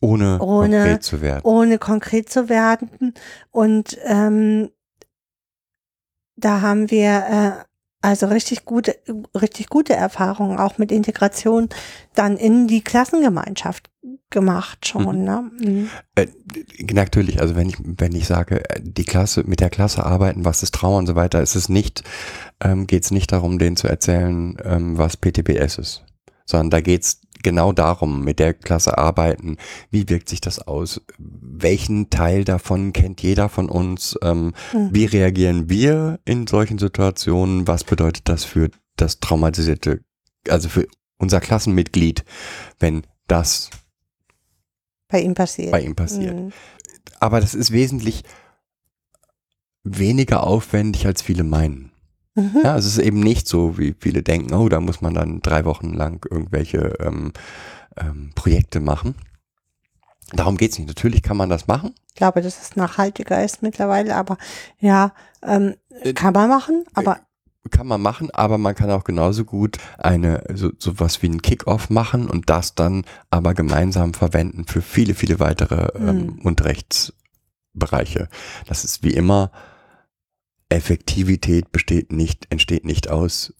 [0.05, 1.41] Ohne, Ohne- konkret zu werden.
[1.43, 3.13] ohne konkret zu werden.
[3.51, 4.69] Und ähm,
[6.35, 7.09] da haben wir
[7.59, 7.63] äh,
[8.01, 8.95] also richtig gute,
[9.33, 11.69] richtig gute Erfahrungen auch mit Integration
[12.13, 13.89] dann in die Klassengemeinschaft
[14.29, 15.23] gemacht schon.
[15.23, 15.49] Ne?
[15.59, 15.89] Mhm.
[16.13, 16.27] Äh,
[16.91, 20.75] natürlich, also wenn ich, wenn ich sage, die Klasse, mit der Klasse arbeiten, was ist
[20.75, 22.03] Trauma und so weiter, ist es nicht,
[22.63, 26.05] ähm, geht es nicht darum, denen zu erzählen, ähm, was PTBS ist.
[26.45, 29.55] Sondern da geht es genau darum, mit der Klasse arbeiten,
[29.91, 34.89] wie wirkt sich das aus, welchen Teil davon kennt jeder von uns, ähm, Mhm.
[34.91, 40.01] wie reagieren wir in solchen Situationen, was bedeutet das für das traumatisierte,
[40.49, 40.87] also für
[41.17, 42.25] unser Klassenmitglied,
[42.79, 43.69] wenn das
[45.07, 45.71] Bei ihm passiert.
[45.71, 46.51] bei ihm passiert Mhm.
[47.19, 48.23] aber das ist wesentlich
[49.83, 51.91] weniger aufwendig, als viele meinen.
[52.35, 52.61] Mhm.
[52.63, 55.65] Ja, es ist eben nicht so, wie viele denken, oh, da muss man dann drei
[55.65, 57.31] Wochen lang irgendwelche ähm,
[57.97, 59.15] ähm, Projekte machen.
[60.33, 60.87] Darum geht's nicht.
[60.87, 61.93] Natürlich kann man das machen.
[62.09, 64.37] Ich glaube, dass es nachhaltiger ist mittlerweile, aber
[64.79, 65.13] ja,
[65.43, 67.19] ähm, Äh, kann man machen, aber
[67.71, 71.89] Kann man machen, aber man kann auch genauso gut eine, so, sowas wie einen Kick-Off
[71.89, 76.39] machen und das dann aber gemeinsam verwenden für viele, viele weitere ähm, Hm.
[76.43, 78.27] Unterrichtsbereiche.
[78.67, 79.51] Das ist wie immer,
[80.69, 83.53] Effektivität besteht nicht, entsteht nicht aus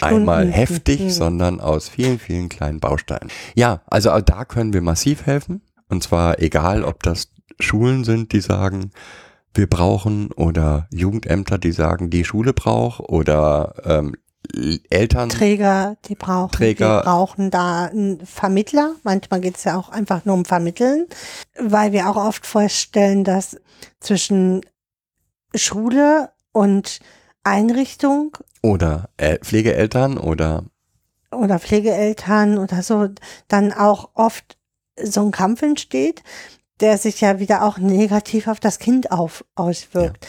[0.00, 0.52] einmal Stunden.
[0.52, 1.10] heftig, Mhm.
[1.10, 3.30] sondern aus vielen, vielen kleinen Bausteinen.
[3.54, 5.62] Ja, also auch da können wir massiv helfen.
[5.88, 7.28] Und zwar egal, ob das
[7.60, 8.90] Schulen sind, die sagen,
[9.52, 14.16] wir brauchen oder Jugendämter, die sagen, die Schule braucht oder ähm,
[14.90, 15.28] Eltern.
[15.28, 16.98] Träger, die brauchen, Träger.
[17.00, 18.94] die brauchen da einen Vermittler.
[19.04, 21.06] Manchmal geht es ja auch einfach nur um Vermitteln,
[21.58, 23.56] weil wir auch oft feststellen, dass
[24.00, 24.60] zwischen
[25.54, 27.00] Schule und
[27.42, 30.64] Einrichtung oder äh, Pflegeeltern oder
[31.30, 33.08] oder Pflegeeltern oder so
[33.48, 34.56] dann auch oft
[35.02, 36.22] so ein Kampf entsteht.
[36.80, 40.26] der sich ja wieder auch negativ auf das Kind auf, auswirkt.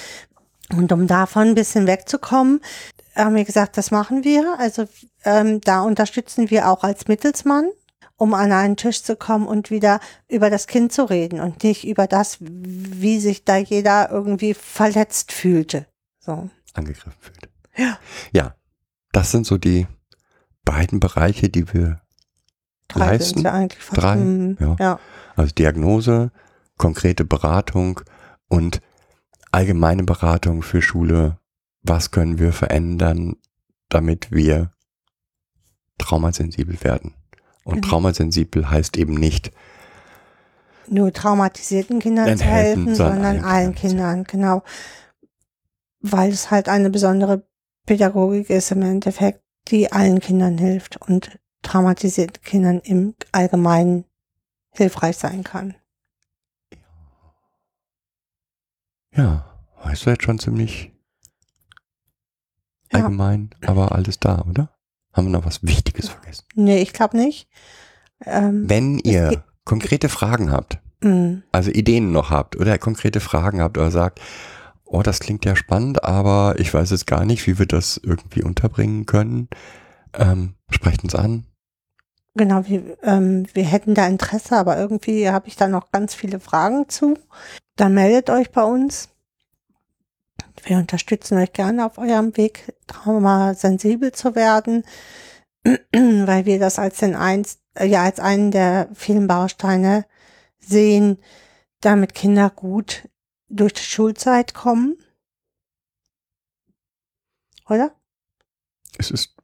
[0.72, 2.61] Und um davon ein bisschen wegzukommen,
[3.15, 4.56] haben wir gesagt, das machen wir.
[4.60, 4.85] Also
[5.23, 7.69] ähm, da unterstützen wir auch als Mittelsmann,
[8.18, 11.86] um an einen Tisch zu kommen und wieder über das Kind zu reden und nicht
[11.86, 15.86] über das, wie sich da jeder irgendwie verletzt fühlte.
[16.20, 16.50] So.
[16.74, 17.50] Angegriffen fühlt.
[17.76, 18.00] Ja.
[18.32, 18.56] Ja,
[19.12, 19.88] das sind so die
[20.64, 22.02] beiden Bereiche, die wir
[22.88, 23.36] Drei leisten.
[23.40, 24.02] sind ja eigentlich fast.
[24.02, 24.58] Drei, Mhm.
[24.60, 24.76] ja.
[24.80, 25.00] ja.
[25.36, 26.32] Also Diagnose,
[26.78, 28.00] konkrete Beratung
[28.48, 28.82] und
[29.52, 31.38] allgemeine Beratung für Schule.
[31.82, 33.36] Was können wir verändern,
[33.90, 34.72] damit wir
[35.98, 37.14] traumasensibel werden?
[37.66, 37.88] Und Genau.
[37.88, 39.52] traumasensibel heißt eben nicht,
[40.88, 44.24] nur traumatisierten Kindern zu helfen, sondern allen Kindern.
[44.24, 44.64] Genau.
[46.00, 47.48] Weil es halt eine besondere
[47.88, 54.06] Pädagogik ist im Endeffekt, die allen Kindern hilft und traumatisierten Kindern im Allgemeinen
[54.72, 55.76] hilfreich sein kann.
[59.16, 59.46] ja,
[59.84, 60.92] weißt du jetzt schon ziemlich
[62.92, 63.00] Ja.
[63.00, 64.74] allgemein, aber alles da, oder?
[65.16, 66.44] Haben wir noch was Wichtiges vergessen?
[66.56, 67.48] Nee, ich glaube nicht.
[68.26, 73.78] Ähm, Wenn ihr konkrete Fragen habt, mh, also Ideen noch habt oder konkrete Fragen habt
[73.78, 74.20] oder sagt,
[74.84, 78.44] oh, das klingt ja spannend, aber ich weiß jetzt gar nicht, wie wir das irgendwie
[78.44, 79.48] unterbringen können,
[80.14, 81.46] ähm, sprecht uns an.
[82.36, 86.40] genau, wir, ähm, wir hätten da Interesse, aber irgendwie habe ich da noch ganz viele
[86.40, 87.18] Fragen zu.
[87.78, 89.10] Dann meldet euch bei uns.
[90.64, 94.84] Wir unterstützen euch gerne auf eurem Weg, traumasensibel zu werden,
[95.64, 100.06] weil wir das als den eins, äh, ja, als einen der vielen Bausteine
[100.60, 101.18] sehen,
[101.82, 103.07] damit Kinder gut
[103.49, 104.98] durch die Schulzeit kommen.
[107.69, 107.95] Oder?
[108.98, 109.36] Es ist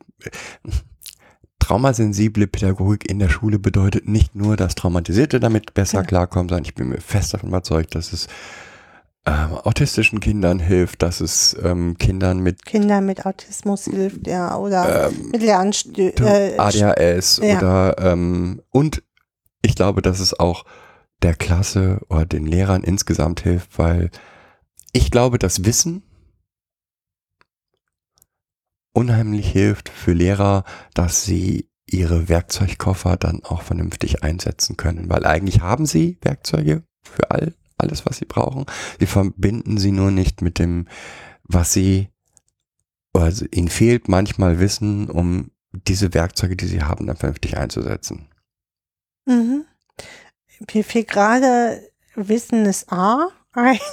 [1.59, 6.09] traumasensible Pädagogik in der Schule bedeutet nicht nur, dass Traumatisierte damit besser Genau.
[6.09, 8.27] klarkommen, sondern ich bin mir fest davon überzeugt, dass es
[9.25, 15.09] ähm, autistischen Kindern hilft, dass es ähm, Kindern mit Kinder mit Autismus hilft, ja, oder
[15.09, 17.57] ähm, mit Lernstö äh, ADHS ja.
[17.57, 19.03] oder ähm, und
[19.61, 20.65] ich glaube, dass es auch
[21.21, 24.09] der Klasse oder den Lehrern insgesamt hilft, weil
[24.91, 26.03] ich glaube, das Wissen
[28.93, 35.61] unheimlich hilft für Lehrer, dass sie ihre Werkzeugkoffer dann auch vernünftig einsetzen können, weil eigentlich
[35.61, 38.65] haben sie Werkzeuge für all, alles, was sie brauchen.
[38.99, 40.87] Sie verbinden sie nur nicht mit dem,
[41.43, 42.07] was sie,
[43.13, 48.27] also ihnen fehlt manchmal Wissen, um diese Werkzeuge, die sie haben, dann vernünftig einzusetzen.
[49.25, 49.65] Mhm.
[50.73, 51.81] Mir fiel gerade
[52.15, 53.79] Wissen ist A ein.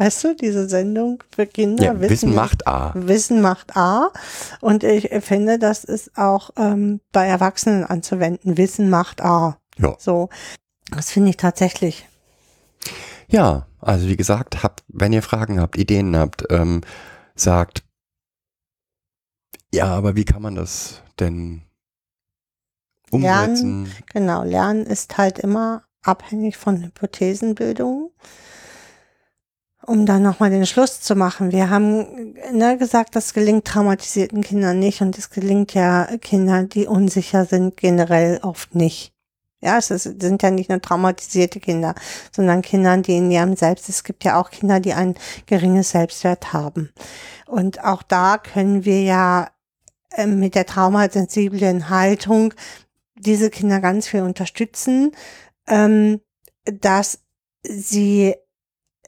[0.00, 1.82] Weißt du, diese Sendung für Kinder.
[1.84, 2.92] Ja, Wissen ist- macht A.
[2.94, 4.12] Wissen macht A.
[4.60, 8.56] Und ich finde, das ist auch ähm, bei Erwachsenen anzuwenden.
[8.56, 9.58] Wissen macht A.
[9.76, 9.96] Ja.
[9.98, 10.28] So.
[10.92, 12.06] Das finde ich tatsächlich.
[13.28, 16.80] Ja, also wie gesagt, habt, wenn ihr Fragen habt, Ideen habt, ähm,
[17.34, 17.84] sagt,
[19.72, 21.62] ja, aber wie kann man das denn
[23.10, 23.92] umsetzen?
[24.12, 24.42] Genau.
[24.42, 28.10] Lernen ist halt immer abhängig von Hypothesenbildung.
[29.86, 31.50] Um dann nochmal den Schluss zu machen.
[31.50, 36.86] Wir haben ne, gesagt, das gelingt traumatisierten Kindern nicht und es gelingt ja Kindern, die
[36.86, 39.14] unsicher sind, generell oft nicht.
[39.60, 41.94] Ja, es ist, sind ja nicht nur traumatisierte Kinder,
[42.30, 45.16] sondern Kinder, die in ihrem Selbst, es gibt ja auch Kinder, die ein
[45.46, 46.92] geringes Selbstwert haben.
[47.46, 49.50] Und auch da können wir ja
[50.12, 52.54] äh, mit der traumasensiblen Haltung
[53.16, 55.12] diese Kinder ganz viel unterstützen,
[55.66, 56.20] ähm,
[56.64, 57.20] dass
[57.64, 58.36] sie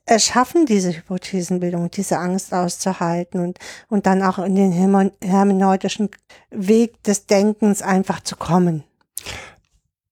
[0.07, 3.59] es schaffen, diese Hypothesenbildung, diese Angst auszuhalten und,
[3.89, 6.11] und dann auch in den hermeneutischen
[6.51, 8.83] Weg des Denkens einfach zu kommen.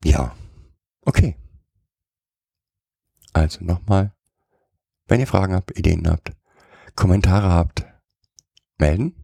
[0.05, 0.37] Ja,
[1.05, 1.37] okay.
[3.33, 4.13] Also nochmal,
[5.07, 6.33] wenn ihr Fragen habt, Ideen habt,
[6.97, 7.87] Kommentare habt,
[8.79, 9.15] melden.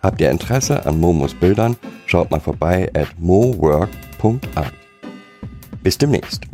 [0.00, 1.76] Habt ihr Interesse an Momos Bildern?
[2.06, 4.72] Schaut mal vorbei at mowork.art.
[5.82, 6.44] Bis demnächst.